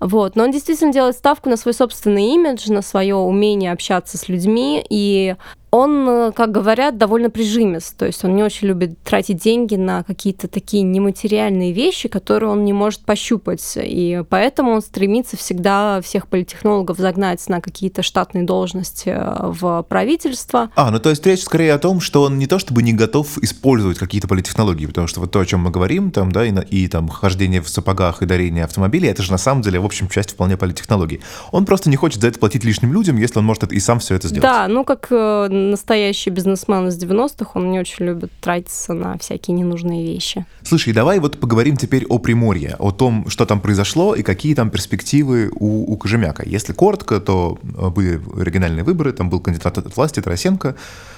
Вот. 0.00 0.36
Но 0.36 0.44
он 0.44 0.50
действительно 0.50 0.92
делает 0.92 1.16
ставку 1.16 1.48
на 1.48 1.56
свой 1.56 1.74
собственный 1.74 2.34
имидж, 2.34 2.70
на 2.70 2.82
свое 2.82 3.16
умение 3.16 3.72
общаться 3.72 4.18
с 4.18 4.28
людьми, 4.28 4.84
и 4.88 5.36
он, 5.74 6.08
э, 6.08 6.32
как 6.32 6.52
говорят, 6.52 6.98
довольно 6.98 7.30
прижимист, 7.30 7.96
то 7.96 8.06
есть 8.06 8.24
он 8.24 8.36
не 8.36 8.44
очень 8.44 8.68
любит 8.68 8.96
тратить 9.02 9.42
деньги 9.42 9.74
на 9.74 10.04
какие-то 10.04 10.46
такие 10.46 10.84
нематериальные 10.84 11.72
вещи, 11.72 12.08
которые 12.08 12.50
он 12.50 12.64
не 12.64 12.72
может 12.72 13.00
пощупать, 13.00 13.72
и 13.76 14.22
поэтому 14.28 14.70
он 14.70 14.82
стремится 14.82 15.36
всегда 15.36 16.00
всех 16.00 16.28
политтехнологов 16.28 16.98
загнать 16.98 17.44
на 17.48 17.60
какие-то 17.60 18.04
штатные 18.04 18.44
должности 18.44 19.08
э, 19.08 19.36
в 19.50 19.84
правительство. 19.88 20.70
А, 20.76 20.92
ну 20.92 21.00
то 21.00 21.10
есть 21.10 21.26
речь 21.26 21.42
скорее 21.42 21.74
о 21.74 21.78
том, 21.80 22.00
что 22.00 22.22
он 22.22 22.38
не 22.38 22.46
то 22.46 22.60
чтобы 22.60 22.84
не 22.84 22.92
готов 22.92 23.38
использовать 23.38 23.98
какие-то 23.98 24.28
политтехнологии, 24.28 24.86
потому 24.86 25.08
что 25.08 25.13
вот 25.20 25.30
то, 25.30 25.40
о 25.40 25.46
чем 25.46 25.60
мы 25.60 25.70
говорим, 25.70 26.10
там, 26.10 26.32
да, 26.32 26.44
и, 26.44 26.52
и 26.70 26.88
там 26.88 27.08
хождение 27.08 27.60
в 27.60 27.68
сапогах 27.68 28.22
и 28.22 28.26
дарение 28.26 28.64
автомобилей, 28.64 29.08
это 29.08 29.22
же 29.22 29.32
на 29.32 29.38
самом 29.38 29.62
деле, 29.62 29.80
в 29.80 29.84
общем, 29.84 30.08
часть 30.08 30.32
вполне 30.32 30.56
политтехнологии. 30.56 31.20
Он 31.52 31.64
просто 31.64 31.90
не 31.90 31.96
хочет 31.96 32.20
за 32.20 32.28
это 32.28 32.38
платить 32.38 32.64
лишним 32.64 32.92
людям, 32.92 33.16
если 33.16 33.38
он 33.38 33.44
может 33.44 33.64
и 33.72 33.80
сам 33.80 33.98
все 33.98 34.14
это 34.14 34.28
сделать. 34.28 34.42
Да, 34.42 34.68
ну 34.68 34.84
как 34.84 35.08
э, 35.10 35.48
настоящий 35.48 36.30
бизнесмен 36.30 36.88
из 36.88 37.02
90-х, 37.02 37.50
он 37.54 37.70
не 37.70 37.80
очень 37.80 38.06
любит 38.06 38.30
тратиться 38.40 38.92
на 38.94 39.18
всякие 39.18 39.56
ненужные 39.56 40.04
вещи. 40.04 40.46
Слушай, 40.62 40.92
давай 40.92 41.18
вот 41.18 41.38
поговорим 41.38 41.76
теперь 41.76 42.04
о 42.06 42.18
Приморье, 42.18 42.76
о 42.78 42.90
том, 42.90 43.28
что 43.28 43.46
там 43.46 43.60
произошло 43.60 44.14
и 44.14 44.22
какие 44.22 44.54
там 44.54 44.70
перспективы 44.70 45.50
у, 45.54 45.92
у 45.92 45.96
Кожемяка. 45.96 46.42
Если 46.46 46.72
коротко, 46.72 47.20
то 47.20 47.58
э, 47.62 47.88
были 47.88 48.20
региональные 48.36 48.84
выборы, 48.84 49.12
там 49.12 49.30
был 49.30 49.40
кандидат 49.40 49.78
от 49.78 49.96
власти 49.96 50.20
Тарасенко, 50.20 50.76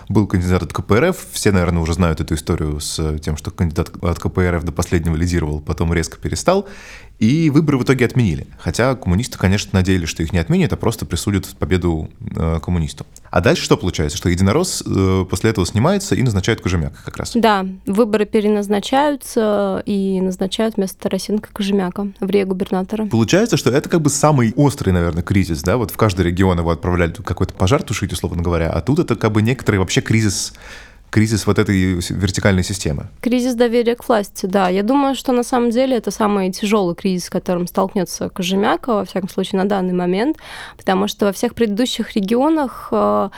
был 0.08 0.26
кандидат 0.26 0.62
от 0.62 0.72
КПРФ. 0.72 1.16
Все, 1.32 1.52
наверное, 1.52 1.82
уже 1.82 1.94
знают 1.94 2.20
эту 2.20 2.34
историю 2.34 2.80
с 2.80 3.18
тем, 3.18 3.36
что 3.36 3.50
кандидат 3.50 3.90
от 4.02 4.18
КПРФ 4.18 4.64
до 4.64 4.72
последнего 4.72 5.16
лидировал, 5.16 5.60
потом 5.60 5.92
резко 5.92 6.18
перестал. 6.18 6.68
И 7.18 7.48
выборы 7.50 7.78
в 7.78 7.84
итоге 7.84 8.04
отменили. 8.04 8.46
Хотя 8.58 8.94
коммунисты, 8.94 9.38
конечно, 9.38 9.70
надеялись, 9.72 10.08
что 10.08 10.22
их 10.22 10.32
не 10.32 10.38
отменят, 10.38 10.72
а 10.72 10.76
просто 10.76 11.06
присудят 11.06 11.46
победу 11.58 12.10
э, 12.20 12.60
коммунисту. 12.62 13.06
А 13.30 13.40
дальше 13.40 13.64
что 13.64 13.76
получается? 13.76 14.18
Что 14.18 14.28
единорос 14.28 14.82
э, 14.86 15.24
после 15.28 15.50
этого 15.50 15.66
снимается 15.66 16.14
и 16.14 16.22
назначают 16.22 16.60
Кожемяка 16.60 16.98
как 17.04 17.16
раз. 17.16 17.32
Да, 17.34 17.66
выборы 17.86 18.26
переназначаются 18.26 19.82
и 19.86 20.20
назначают 20.20 20.76
вместо 20.76 20.98
Тарасенко 20.98 21.48
Кожемяка 21.52 22.08
в 22.20 22.28
ре-губернатора. 22.28 23.06
Получается, 23.06 23.56
что 23.56 23.70
это 23.70 23.88
как 23.88 24.02
бы 24.02 24.10
самый 24.10 24.52
острый, 24.56 24.90
наверное, 24.90 25.22
кризис, 25.22 25.62
да? 25.62 25.78
Вот 25.78 25.90
в 25.90 25.96
каждый 25.96 26.26
регион 26.26 26.58
его 26.58 26.70
отправляли 26.70 27.12
какой-то 27.12 27.54
пожар 27.54 27.82
тушить, 27.82 28.12
условно 28.12 28.42
говоря, 28.42 28.70
а 28.70 28.80
тут 28.82 28.98
это 28.98 29.16
как 29.16 29.32
бы 29.32 29.40
некоторый 29.40 29.76
вообще 29.76 30.02
кризис 30.02 30.52
кризис 31.10 31.46
вот 31.46 31.58
этой 31.58 31.94
вертикальной 32.10 32.64
системы. 32.64 33.06
Кризис 33.20 33.54
доверия 33.54 33.94
к 33.94 34.06
власти, 34.08 34.46
да. 34.46 34.68
Я 34.68 34.82
думаю, 34.82 35.14
что 35.14 35.32
на 35.32 35.42
самом 35.42 35.70
деле 35.70 35.96
это 35.96 36.10
самый 36.10 36.52
тяжелый 36.52 36.94
кризис, 36.94 37.26
с 37.26 37.30
которым 37.30 37.66
столкнется 37.66 38.28
Кожемяка, 38.28 38.94
во 38.94 39.04
всяком 39.04 39.28
случае, 39.28 39.62
на 39.62 39.68
данный 39.68 39.94
момент, 39.94 40.38
потому 40.76 41.08
что 41.08 41.26
во 41.26 41.32
всех 41.32 41.54
предыдущих 41.54 42.14
регионах 42.16 42.88
э, 42.90 43.30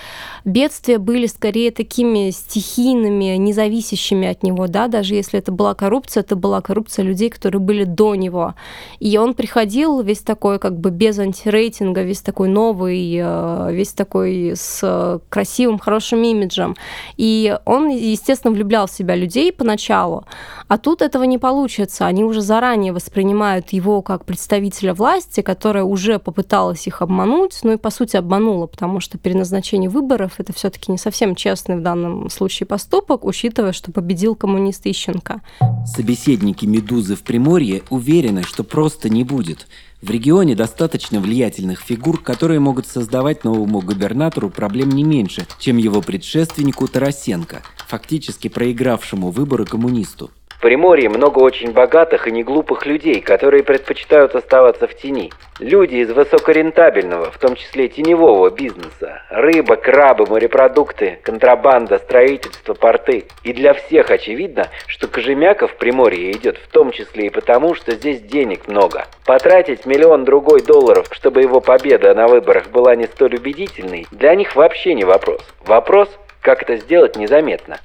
бедствия 0.45 0.99
были 0.99 1.27
скорее 1.27 1.71
такими 1.71 2.31
стихийными, 2.31 3.37
независящими 3.37 4.29
от 4.29 4.43
него, 4.43 4.67
да, 4.67 4.89
даже 4.89 5.15
если 5.15 5.39
это 5.39 5.53
была 5.53 5.75
коррупция, 5.75 6.23
это 6.23 6.37
была 6.37 6.61
коррупция 6.61 7.05
людей, 7.05 7.31
которые 7.31 7.61
были 7.61 7.85
до 7.85 8.15
него. 8.15 8.55
И 8.99 9.17
он 9.19 9.35
приходил 9.35 10.01
весь 10.01 10.21
такой 10.21 10.59
как 10.59 10.79
бы 10.79 10.91
без 10.91 11.19
антирейтинга, 11.19 12.03
весь 12.03 12.23
такой 12.23 12.49
новый, 12.49 13.19
э, 13.21 13.69
весь 13.73 13.93
такой 13.93 14.55
с 14.57 15.21
красивым, 15.29 15.79
хорошим 15.79 16.23
имиджем. 16.23 16.77
И 17.17 17.58
он, 17.65 17.89
естественно, 17.89 18.53
влюблял 18.53 18.87
в 18.87 18.91
себя 18.91 19.15
людей 19.15 19.53
поначалу, 19.53 20.25
а 20.69 20.79
тут 20.79 21.03
этого 21.03 21.25
не 21.25 21.39
получится. 21.39 22.07
Они 22.07 22.25
уже 22.25 22.41
заранее 22.41 22.93
воспринимают 22.93 23.71
его 23.71 24.03
как 24.03 24.25
представителя 24.25 24.95
власти, 24.95 25.41
которая 25.41 25.85
уже 25.85 26.19
попыталась 26.19 26.87
их 26.87 27.03
обмануть, 27.03 27.59
ну 27.63 27.73
и, 27.73 27.77
по 27.77 27.91
сути, 27.91 28.17
обманула, 28.17 28.67
потому 28.67 29.01
что 29.01 29.19
переназначение 29.19 29.91
выборов– 29.91 30.35
это 30.39 30.53
все 30.53 30.71
таки 30.71 30.93
не 30.93 30.99
совсем 30.99 31.35
честный 31.35 31.77
в 31.77 31.83
данном 31.83 32.31
случае 32.31 32.67
поступок, 32.67 33.25
учитывая, 33.25 33.73
что 33.73 33.93
победил 33.93 34.35
коммунист 34.35 34.87
Ищенко. 34.87 35.41
Собеседники 35.87 36.67
«Медузы» 36.67 37.17
в 37.17 37.23
Приморье 37.23 37.83
уверены, 37.91 38.43
что 38.43 38.65
просто 38.65 39.09
не 39.09 39.25
будет– 39.25 39.67
в 40.01 40.11
регионе 40.11 40.55
достаточно 40.55 41.21
влиятельных 41.21 41.81
фигур, 41.81 42.23
которые 42.23 42.61
могут 42.61 42.87
создавать 42.87 43.45
новому 43.45 43.81
губернатору 43.81 44.51
проблем 44.51 44.91
не 44.91 45.05
меньше, 45.05 45.47
чем 45.59 45.77
его 45.77 46.01
предшественнику 46.01 46.87
Тарасенко, 46.87 47.63
фактически 47.89 48.49
проигравшему 48.49 49.31
выборы 49.31 49.65
коммунисту. 49.65 50.31
В 50.59 50.61
Приморье 50.61 51.09
много 51.09 51.39
очень 51.39 51.71
богатых 51.71 52.27
и 52.27 52.33
неглупых 52.33 52.85
людей, 52.85 53.21
которые 53.21 53.63
предпочитают 53.63 54.35
оставаться 54.35 54.89
в 54.89 54.95
тени. 54.97 55.31
Люди 55.61 55.95
из 55.95 56.11
высокорентабельного, 56.11 57.31
в 57.31 57.39
том 57.39 57.55
числе 57.55 57.87
теневого 57.87 58.51
бизнеса. 58.51 59.23
Рыба, 59.31 59.77
крабы, 59.77 60.27
морепродукты, 60.27 61.21
контрабанда, 61.23 61.99
строительство, 61.99 62.75
порты. 62.75 63.27
И 63.45 63.53
для 63.53 63.73
всех 63.73 64.11
очевидно, 64.11 64.67
что 64.89 65.07
Кожемяка 65.07 65.69
в 65.69 65.77
Приморье 65.77 66.33
идет 66.33 66.59
в 66.59 66.67
том 66.73 66.91
числе 66.91 67.27
и 67.27 67.31
потому, 67.31 67.77
что 67.77 67.93
здесь 67.93 68.21
денег 68.21 68.67
много. 68.67 69.07
Потратить 69.27 69.87
миллион 69.87 70.25
другой 70.25 70.63
долларов, 70.63 71.07
чтобы 71.13 71.41
его 71.41 71.61
победа 71.61 72.15
на 72.15 72.27
выборах 72.27 72.71
была 72.71 72.97
не 72.97 73.05
столь 73.05 73.37
убедительной, 73.37 74.09
для 74.11 74.35
них 74.35 74.57
вообще 74.57 74.95
не 74.95 75.05
вопрос. 75.05 75.41
Вопрос, 75.65 76.09
как 76.41 76.63
это 76.63 76.79
сделать 76.79 77.15
незаметно. 77.15 77.79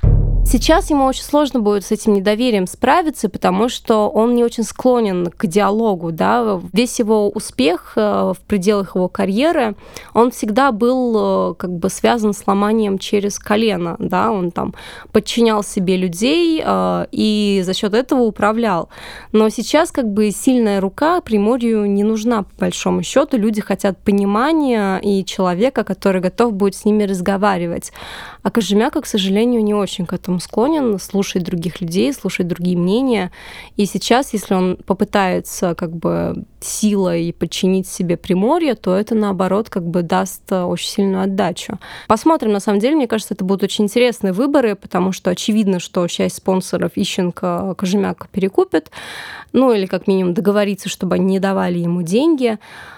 Сейчас 0.53 0.91
ему 0.91 1.05
очень 1.05 1.23
сложно 1.23 1.61
будет 1.61 1.83
с 1.83 1.89
этим 1.89 2.13
недоверием 2.13 2.67
справиться, 2.67 3.27
потому 3.27 3.69
что 3.69 4.07
он 4.07 4.35
не 4.35 4.43
очень 4.43 4.61
склонен 4.61 5.31
к 5.35 5.47
диалогу, 5.47 6.11
да, 6.11 6.61
весь 6.71 6.99
его 6.99 7.27
успех 7.27 7.93
э, 7.95 8.33
в 8.37 8.37
пределах 8.45 8.95
его 8.95 9.07
карьеры, 9.07 9.75
он 10.13 10.29
всегда 10.29 10.71
был 10.71 11.53
э, 11.53 11.55
как 11.55 11.71
бы 11.71 11.89
связан 11.89 12.33
с 12.33 12.45
ломанием 12.45 12.99
через 12.99 13.39
колено, 13.39 13.95
да, 13.97 14.31
он 14.31 14.51
там 14.51 14.75
подчинял 15.11 15.63
себе 15.63 15.97
людей 15.97 16.61
э, 16.63 17.05
и 17.11 17.63
за 17.65 17.73
счет 17.73 17.95
этого 17.95 18.21
управлял. 18.21 18.89
Но 19.31 19.49
сейчас 19.49 19.91
как 19.91 20.07
бы 20.07 20.29
сильная 20.29 20.79
рука 20.79 21.19
Приморью 21.21 21.89
не 21.89 22.03
нужна 22.03 22.43
по 22.43 22.59
большому 22.59 23.01
счету, 23.01 23.37
люди 23.37 23.59
хотят 23.59 23.97
понимания 23.97 24.99
и 24.99 25.25
человека, 25.25 25.83
который 25.83 26.21
готов 26.21 26.53
будет 26.53 26.75
с 26.75 26.85
ними 26.85 27.05
разговаривать. 27.05 27.91
А 28.43 28.51
Кожемяка, 28.51 29.01
к 29.01 29.05
сожалению, 29.05 29.63
не 29.63 29.73
очень 29.73 30.05
к 30.05 30.13
этому 30.13 30.39
склонен 30.39 30.99
слушать 30.99 31.43
других 31.43 31.79
людей, 31.79 32.13
слушать 32.13 32.47
другие 32.47 32.77
мнения. 32.77 33.31
И 33.77 33.85
сейчас, 33.85 34.33
если 34.33 34.53
он 34.53 34.77
попытается 34.85 35.75
как 35.75 35.95
бы 35.95 36.43
силой 36.59 37.33
подчинить 37.37 37.87
себе 37.87 38.17
Приморье, 38.17 38.75
то 38.75 38.95
это, 38.95 39.15
наоборот, 39.15 39.69
как 39.69 39.85
бы 39.85 40.01
даст 40.01 40.43
э, 40.51 40.61
очень 40.63 40.89
сильную 40.89 41.23
отдачу. 41.23 41.79
Посмотрим, 42.07 42.51
на 42.51 42.59
самом 42.59 42.79
деле, 42.79 42.95
мне 42.95 43.07
кажется, 43.07 43.33
это 43.33 43.45
будут 43.45 43.63
очень 43.63 43.85
интересные 43.85 44.33
выборы, 44.33 44.75
потому 44.75 45.11
что 45.11 45.31
очевидно, 45.31 45.79
что 45.79 46.07
часть 46.07 46.37
спонсоров 46.37 46.91
Ищенко 46.95 47.75
Кожемяка 47.77 48.27
перекупит, 48.31 48.91
ну 49.51 49.71
или 49.71 49.85
как 49.85 50.07
минимум 50.07 50.33
договориться, 50.33 50.89
чтобы 50.89 51.15
они 51.15 51.25
не 51.25 51.39
давали 51.39 51.79
ему 51.79 52.01
деньги. 52.01 52.57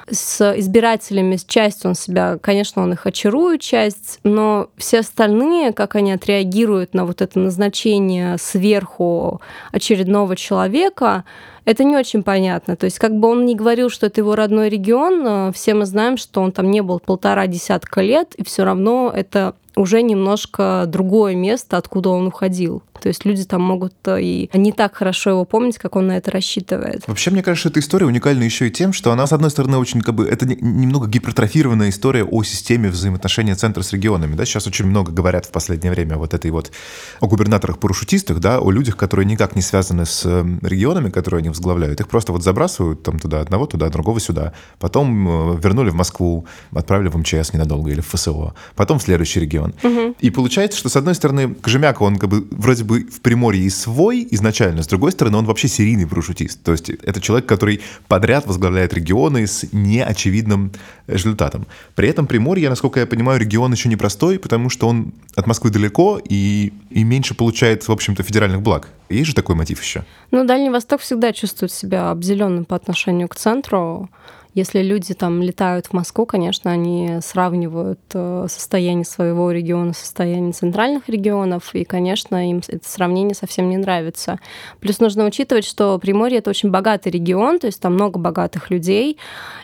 С 0.10 0.53
избирателями, 0.58 1.36
с 1.36 1.45
частью 1.45 1.89
он 1.89 1.95
себя, 1.95 2.38
конечно, 2.39 2.84
он 2.84 2.93
их 2.93 3.05
очарует, 3.08 3.62
часть, 3.62 4.19
но 4.23 4.69
все 4.77 4.99
остальные, 4.99 5.35
как 5.74 5.95
они 5.95 6.12
отреагируют 6.12 6.93
на 6.93 7.06
вот 7.06 7.21
это 7.21 7.39
назначение 7.39 8.38
сверху 8.38 9.41
очередного 9.71 10.36
человека, 10.36 11.24
это 11.65 11.84
не 11.84 11.95
очень 11.95 12.24
понятно. 12.24 12.76
То 12.76 12.86
есть 12.86 13.00
как 13.00 13.15
бы 13.15 13.28
он 13.28 13.45
не 13.45 13.56
говорил, 13.56 13.89
что 13.89 14.06
это 14.06 14.21
его 14.21 14.36
родной 14.36 14.69
регион, 14.69 15.52
все 15.54 15.74
мы 15.74 15.86
знаем, 15.86 16.17
что 16.17 16.41
он 16.41 16.52
там 16.52 16.69
не 16.69 16.82
был 16.82 17.00
полтора 17.00 17.48
десятка 17.48 18.02
лет, 18.02 18.36
и 18.36 18.43
все 18.43 18.63
равно 18.63 19.12
это 19.13 19.56
уже 19.75 20.01
немножко 20.01 20.85
другое 20.88 21.35
место, 21.35 21.77
откуда 21.77 22.09
он 22.09 22.27
уходил. 22.27 22.83
То 23.01 23.09
есть 23.09 23.25
люди 23.25 23.43
там 23.43 23.61
могут 23.61 23.93
э, 24.05 24.21
и 24.21 24.49
не 24.53 24.71
так 24.71 24.95
хорошо 24.95 25.31
его 25.31 25.45
помнить, 25.45 25.77
как 25.77 25.95
он 25.95 26.07
на 26.07 26.17
это 26.17 26.31
рассчитывает. 26.31 27.03
Вообще, 27.07 27.31
мне 27.31 27.43
кажется, 27.43 27.69
эта 27.69 27.79
история 27.79 28.05
уникальна 28.05 28.43
еще 28.43 28.67
и 28.67 28.71
тем, 28.71 28.93
что 28.93 29.11
она, 29.11 29.27
с 29.27 29.33
одной 29.33 29.51
стороны, 29.51 29.77
очень 29.77 30.01
как 30.01 30.15
бы... 30.15 30.27
Это 30.27 30.45
немного 30.45 31.07
гипертрофированная 31.07 31.89
история 31.89 32.23
о 32.23 32.43
системе 32.43 32.89
взаимоотношения 32.89 33.55
центра 33.55 33.83
с 33.83 33.91
регионами. 33.93 34.35
Да? 34.35 34.45
Сейчас 34.45 34.67
очень 34.67 34.85
много 34.85 35.11
говорят 35.11 35.45
в 35.45 35.51
последнее 35.51 35.91
время 35.91 36.17
вот 36.17 36.33
этой 36.33 36.51
вот 36.51 36.71
о 37.19 37.27
губернаторах-парашютистах, 37.27 38.39
да, 38.39 38.59
о 38.59 38.71
людях, 38.71 38.97
которые 38.97 39.25
никак 39.25 39.55
не 39.55 39.61
связаны 39.61 40.05
с 40.05 40.25
эм, 40.25 40.59
регионами, 40.61 41.09
которые 41.09 41.39
они 41.39 41.49
возглавляют. 41.49 41.99
Их 41.99 42.07
просто 42.07 42.31
вот 42.31 42.43
забрасывают 42.43 43.03
там 43.03 43.19
туда 43.19 43.41
одного, 43.41 43.65
туда, 43.65 43.89
другого 43.89 44.19
сюда. 44.19 44.53
Потом 44.79 45.55
э, 45.55 45.59
вернули 45.61 45.89
в 45.89 45.95
Москву, 45.95 46.45
отправили 46.71 47.09
в 47.09 47.17
МЧС 47.17 47.53
ненадолго 47.53 47.91
или 47.91 48.01
в 48.01 48.07
ФСО. 48.07 48.53
Потом 48.75 48.99
в 48.99 49.03
следующий 49.03 49.39
регион. 49.39 49.64
Угу. 49.84 50.15
И 50.19 50.30
получается, 50.30 50.78
что 50.78 50.89
с 50.89 50.95
одной 50.95 51.15
стороны, 51.15 51.54
Кожемяка, 51.56 52.04
он 52.04 52.17
как 52.17 52.30
бы 52.30 52.47
вроде 52.51 52.84
бы 52.84 53.01
в 53.01 53.21
Приморье 53.21 53.63
и 53.63 53.69
свой 53.69 54.28
изначально, 54.32 54.84
с 54.84 54.88
другой 54.88 55.12
стороны, 55.12 55.38
он 55.38 55.45
вообще 55.45 55.67
серийный 55.67 56.08
парашютист. 56.08 56.62
То 56.63 56.71
есть 56.71 56.89
это 56.89 57.21
человек, 57.21 57.47
который 57.47 57.82
подряд 58.08 58.45
возглавляет 58.47 58.93
регионы 58.93 59.47
с 59.47 59.65
неочевидным 59.71 60.71
результатом. 61.08 61.67
При 61.95 62.10
этом 62.10 62.28
Приморье, 62.28 62.69
насколько 62.69 62.99
я 62.99 63.06
понимаю, 63.06 63.39
регион 63.39 63.71
еще 63.71 63.89
непростой, 63.89 64.39
потому 64.39 64.69
что 64.69 64.88
он 64.88 65.13
от 65.36 65.47
Москвы 65.47 65.69
далеко 65.69 66.19
и, 66.23 66.73
и 66.89 67.04
меньше 67.04 67.36
получает, 67.36 67.88
в 67.88 67.91
общем-то, 67.91 68.23
федеральных 68.23 68.62
благ. 68.62 68.89
Есть 69.10 69.28
же 69.28 69.36
такой 69.36 69.56
мотив 69.56 69.82
еще? 69.82 70.04
Ну, 70.32 70.45
Дальний 70.45 70.69
Восток 70.69 71.01
всегда 71.01 71.32
чувствует 71.32 71.71
себя 71.71 72.10
обделенным 72.12 72.65
по 72.65 72.75
отношению 72.75 73.28
к 73.28 73.36
центру. 73.36 74.10
Если 74.56 74.82
люди 74.82 75.13
там 75.13 75.41
летают 75.41 75.88
в 75.88 75.94
Москву, 75.94 76.26
конечно, 76.26 76.72
они 76.72 77.20
сравнивают 77.22 78.00
э, 78.13 78.48
состояние 78.50 79.04
своего 79.04 79.52
региона 79.52 79.91
с 79.91 79.98
состоянием 79.98 80.54
центральных 80.54 81.10
регионов, 81.10 81.76
и, 81.76 81.84
конечно, 81.84 82.50
им 82.50 82.62
это 82.65 82.89
сравнение 82.89 83.36
совсем 83.36 83.70
не 83.70 83.76
нравится. 83.76 84.39
Плюс 84.80 85.02
нужно 85.02 85.26
учитывать, 85.26 85.65
что 85.65 86.00
Приморье— 86.00 86.38
это 86.39 86.52
очень 86.52 86.72
богатый 86.72 87.10
регион, 87.10 87.60
то 87.60 87.68
есть 87.68 87.82
там 87.82 87.96
много 87.96 88.18
богатых 88.18 88.70
людей, 88.70 89.18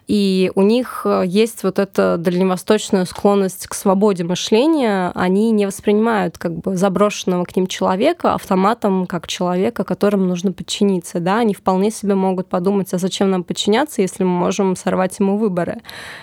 и 0.07 0.51
у 0.55 0.61
них 0.61 1.03
э, 1.05 1.23
есть 1.25 1.63
вот 1.63 1.79
эта 1.79 2.17
дальневосточная 2.17 3.05
склонность 3.05 3.67
к 3.67 3.73
свободе 3.73 4.25
мышления, 4.25 5.13
они 5.15 5.51
не 5.51 5.67
воспринимают 5.67 6.37
как 6.37 6.57
бы 6.57 6.75
заброшенного 6.75 7.45
к 7.45 7.55
ним 7.55 7.67
человека 7.67 8.33
автоматом 8.33 9.05
как 9.05 9.27
человека, 9.27 9.85
которому 9.85 10.25
нужно 10.25 10.51
подчиниться, 10.51 11.21
да, 11.21 11.37
они 11.37 11.53
вполне 11.53 11.91
себе 11.91 12.15
могут 12.15 12.49
подумать, 12.49 12.93
а 12.93 12.97
зачем 12.97 13.29
нам 13.29 13.45
подчиняться, 13.45 14.01
если 14.01 14.25
мы 14.25 14.31
можем 14.31 14.75
сорвать 14.81 15.19
ему 15.19 15.37
выборы. 15.37 15.77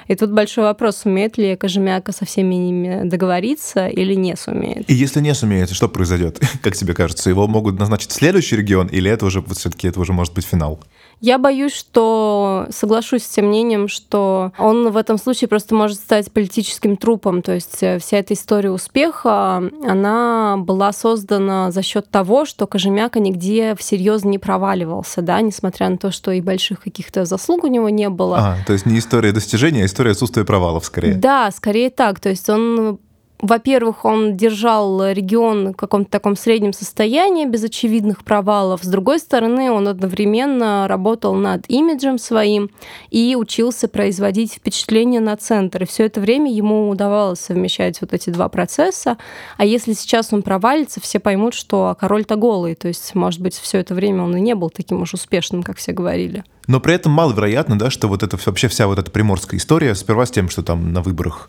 И 0.07 0.15
тут 0.15 0.33
большой 0.33 0.65
вопрос, 0.65 0.99
сумеет 0.99 1.39
ли 1.39 1.57
Кожемяка 1.57 2.13
со 2.13 2.25
всеми 2.25 2.55
ними 2.55 3.09
договориться 3.09 3.89
или 3.89 4.15
не 4.15 4.37
сумеет. 4.37 4.89
И 4.91 4.95
если 4.95 5.21
не 5.21 5.35
сумеет, 5.35 5.71
что 5.71 5.89
произойдет? 5.89 6.41
Как 6.63 6.75
тебе 6.75 6.95
кажется, 6.95 7.31
его 7.31 7.47
могут 7.47 7.79
назначить 7.79 8.11
в 8.11 8.15
следующий 8.15 8.57
регион, 8.57 8.89
или 8.89 9.11
это 9.11 9.27
уже 9.27 9.43
все-таки 9.55 9.89
это 9.89 10.01
уже 10.01 10.13
может 10.13 10.35
быть 10.35 10.45
финал? 10.45 10.81
Я 11.21 11.39
боюсь, 11.39 11.73
что 11.75 12.67
соглашусь 12.71 13.25
с 13.25 13.29
тем 13.29 13.47
мнением, 13.47 13.89
что 13.89 14.53
он 14.59 14.91
в 14.91 14.97
этом 14.97 15.19
случае 15.19 15.49
просто 15.49 15.75
может 15.75 15.99
стать 15.99 16.31
политическим 16.31 16.97
трупом. 16.97 17.43
То 17.43 17.55
есть 17.55 17.83
э, 17.83 17.99
вся 17.99 18.19
эта 18.19 18.35
история 18.35 18.71
успеха, 18.71 19.71
она 19.87 20.57
была 20.59 20.93
создана 20.93 21.71
за 21.71 21.83
счет 21.83 22.09
того, 22.11 22.45
что 22.45 22.67
Кожемяка 22.67 23.21
нигде 23.21 23.75
всерьез 23.77 24.25
не 24.25 24.39
проваливался, 24.39 25.23
да, 25.23 25.41
несмотря 25.41 25.89
на 25.89 25.99
то, 25.99 26.11
что 26.11 26.31
и 26.31 26.41
больших 26.41 26.83
каких-то 26.83 27.25
заслуг 27.25 27.65
у 27.65 27.69
него 27.69 27.89
не 27.89 28.09
было. 28.09 28.39
А, 28.39 28.57
то 28.67 28.73
есть 28.73 28.87
не 28.87 28.99
история 28.99 29.33
достижения, 29.33 29.83
а 29.83 29.87
история 29.87 30.13
отсутствия 30.13 30.45
провалов 30.45 30.85
скорее. 30.85 31.15
Да, 31.15 31.51
скорее 31.51 31.91
так. 31.91 32.21
То 32.21 32.29
есть 32.29 32.49
он 32.49 32.99
во-первых, 33.41 34.05
он 34.05 34.37
держал 34.37 35.11
регион 35.13 35.73
в 35.73 35.77
каком-то 35.77 36.11
таком 36.11 36.37
среднем 36.37 36.73
состоянии, 36.73 37.47
без 37.47 37.63
очевидных 37.63 38.25
провалов. 38.25 38.83
С 38.83 38.89
другой 38.89 39.21
стороны, 39.21 39.71
он 39.71 39.87
одновременно 39.87 40.87
работал 40.89 41.35
над 41.35 41.65
имиджем 41.69 42.19
своим 42.19 42.71
и 43.11 43.37
учился 43.39 43.87
производить 43.87 44.55
впечатление 44.55 45.21
на 45.21 45.37
центр. 45.37 45.85
И 45.85 45.87
все 45.87 46.07
это 46.07 46.21
время 46.21 46.53
ему 46.53 46.89
удавалось 46.89 47.39
совмещать 47.39 48.01
вот 48.01 48.13
эти 48.13 48.31
два 48.31 48.49
процесса. 48.49 49.19
А 49.57 49.65
если 49.65 49.93
сейчас 49.93 50.33
он 50.33 50.43
провалится, 50.43 51.01
все 51.01 51.21
поймут, 51.21 51.55
что 51.55 51.97
король-то 52.01 52.35
голый. 52.35 52.75
То 52.75 52.89
есть, 52.89 53.15
может 53.15 53.41
быть, 53.41 53.55
все 53.55 53.79
это 53.79 53.95
время 53.95 54.25
он 54.25 54.37
и 54.37 54.41
не 54.41 54.57
был 54.57 54.71
таким 54.71 55.01
уж 55.03 55.15
успешным, 55.15 55.63
как 55.63 55.77
все 55.77 55.93
говорили. 55.93 56.43
Но 56.69 56.81
при 56.81 56.95
этом 56.95 57.13
маловероятно, 57.13 57.79
да, 57.79 57.91
что 57.91 58.09
вот 58.09 58.23
это 58.23 58.39
вообще 58.45 58.69
вся 58.69 58.87
вот 58.87 58.99
эта 58.99 59.11
приморская 59.11 59.59
история, 59.59 59.95
сперва 59.95 60.27
с 60.27 60.31
тем, 60.31 60.51
что 60.51 60.63
там 60.63 60.93
на 60.93 61.01
выборах 61.01 61.49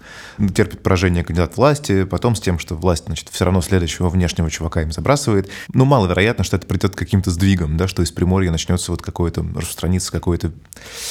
терпит 0.56 0.82
поражение 0.82 1.24
кандидат 1.26 1.58
власти, 1.58 2.06
потом 2.06 2.36
с 2.36 2.40
тем, 2.42 2.58
что 2.58 2.76
власть, 2.76 3.06
значит, 3.06 3.28
все 3.30 3.44
равно 3.44 3.62
следующего 3.62 4.08
внешнего 4.10 4.50
чувака 4.50 4.82
им 4.82 4.94
забрасывает. 4.94 5.50
Ну, 5.74 5.84
маловероятно, 5.84 6.46
что 6.46 6.56
это 6.56 6.66
придет 6.66 6.96
к 6.96 6.98
каким-то 6.98 7.32
сдвигам, 7.32 7.76
да, 7.76 7.90
что 7.90 8.02
из 8.02 8.12
Приморья 8.12 8.50
начнется 8.50 8.92
вот 8.92 9.02
какое-то, 9.02 9.46
распространиться 9.56 10.10
какое-то, 10.12 10.52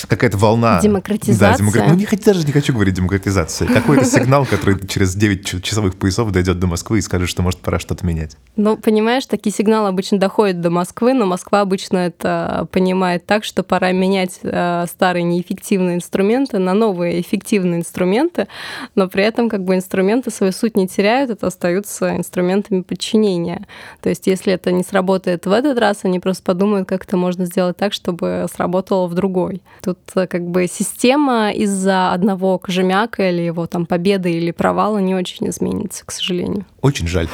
какая-то 0.09 0.39
волна. 0.39 0.81
Демократизация. 0.81 1.51
Да, 1.51 1.59
демокра... 1.59 1.85
ну, 1.89 1.95
не, 1.95 2.07
даже 2.07 2.47
не 2.47 2.53
хочу 2.53 2.73
говорить 2.73 2.95
демократизация. 2.95 3.69
Какой-то 3.69 4.07
сигнал, 4.07 4.47
который 4.47 4.87
через 4.89 5.15
9 5.15 5.63
часовых 5.63 5.97
поясов 5.97 6.33
дойдет 6.33 6.59
до 6.59 6.67
Москвы 6.67 6.99
и 6.99 7.03
скажет, 7.03 7.29
что 7.29 7.43
может 7.43 7.61
пора 7.61 7.79
что-то 7.79 8.07
менять. 8.07 8.39
Ну, 8.57 8.79
понимаешь, 8.79 9.27
такие 9.27 9.55
сигналы 9.55 9.89
обычно 9.89 10.19
доходят 10.19 10.63
до 10.63 10.71
Москвы, 10.71 11.13
но 11.13 11.27
Москва 11.27 11.61
обычно 11.61 11.99
это 11.99 12.67
понимает 12.73 13.27
так, 13.27 13.45
что 13.45 13.63
пора 13.63 13.93
менять 13.99 14.41
э, 14.43 14.87
старые 14.89 15.25
неэффективные 15.25 15.97
инструменты 15.97 16.59
на 16.59 16.75
новые 16.75 17.21
эффективные 17.21 17.81
инструменты, 17.81 18.49
но 18.95 19.09
при 19.09 19.25
этом 19.25 19.49
как 19.49 19.65
бы 19.65 19.75
инструменты 19.75 20.31
свою 20.31 20.53
суть 20.53 20.77
не 20.77 20.89
теряют, 20.89 21.31
это 21.31 21.47
остаются 21.47 22.17
инструментами 22.17 22.83
подчинения. 22.83 23.67
То 24.01 24.09
есть 24.09 24.27
если 24.27 24.53
это 24.53 24.73
не 24.73 24.83
сработает 24.83 25.47
в 25.47 25.53
этот 25.53 25.79
раз, 25.79 26.01
они 26.05 26.21
просто 26.21 26.43
подумают, 26.43 26.89
как 26.89 27.05
это 27.05 27.17
можно 27.17 27.45
сделать 27.45 27.77
так, 27.77 27.93
чтобы 27.93 28.47
сработало 28.53 29.07
в 29.07 29.15
другой. 29.15 29.63
Тут 29.83 29.99
э, 30.15 30.27
как 30.27 30.47
бы 30.49 30.67
система 30.67 31.51
из-за 31.51 32.13
одного 32.13 32.59
кожемяка 32.59 33.29
или 33.29 33.43
его 33.43 33.67
там 33.67 33.87
победы 33.87 34.33
или 34.33 34.51
провала 34.51 34.99
не 34.99 35.15
очень 35.15 35.49
изменится, 35.49 36.05
к 36.07 36.13
сожалению. 36.13 36.65
Очень 36.81 37.07
жаль. 37.09 37.29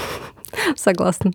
Согласна. 0.76 1.32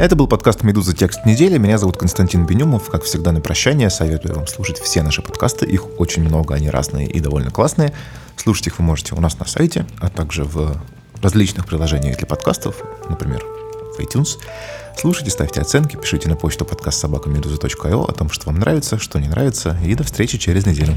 Это 0.00 0.16
был 0.16 0.26
подкаст 0.26 0.62
«Медуза. 0.62 0.96
Текст 0.96 1.26
недели». 1.26 1.58
Меня 1.58 1.76
зовут 1.76 1.98
Константин 1.98 2.46
Бенюмов. 2.46 2.88
Как 2.88 3.02
всегда, 3.02 3.32
на 3.32 3.42
прощание 3.42 3.90
советую 3.90 4.34
вам 4.34 4.46
слушать 4.46 4.78
все 4.78 5.02
наши 5.02 5.20
подкасты. 5.20 5.66
Их 5.66 6.00
очень 6.00 6.22
много, 6.22 6.54
они 6.54 6.70
разные 6.70 7.06
и 7.06 7.20
довольно 7.20 7.50
классные. 7.50 7.92
Слушать 8.34 8.68
их 8.68 8.78
вы 8.78 8.84
можете 8.86 9.14
у 9.14 9.20
нас 9.20 9.38
на 9.38 9.44
сайте, 9.44 9.84
а 10.00 10.08
также 10.08 10.44
в 10.44 10.80
различных 11.20 11.66
приложениях 11.66 12.16
для 12.16 12.26
подкастов, 12.26 12.76
например, 13.10 13.44
в 13.44 14.00
iTunes. 14.00 14.38
Слушайте, 14.96 15.32
ставьте 15.32 15.60
оценки, 15.60 15.96
пишите 15.96 16.30
на 16.30 16.36
почту 16.36 16.64
подкаст 16.64 16.98
собакамедуза.io 16.98 18.08
о 18.08 18.12
том, 18.12 18.30
что 18.30 18.46
вам 18.46 18.58
нравится, 18.58 18.98
что 18.98 19.18
не 19.18 19.28
нравится. 19.28 19.76
И 19.84 19.94
до 19.94 20.04
встречи 20.04 20.38
через 20.38 20.64
неделю. 20.64 20.96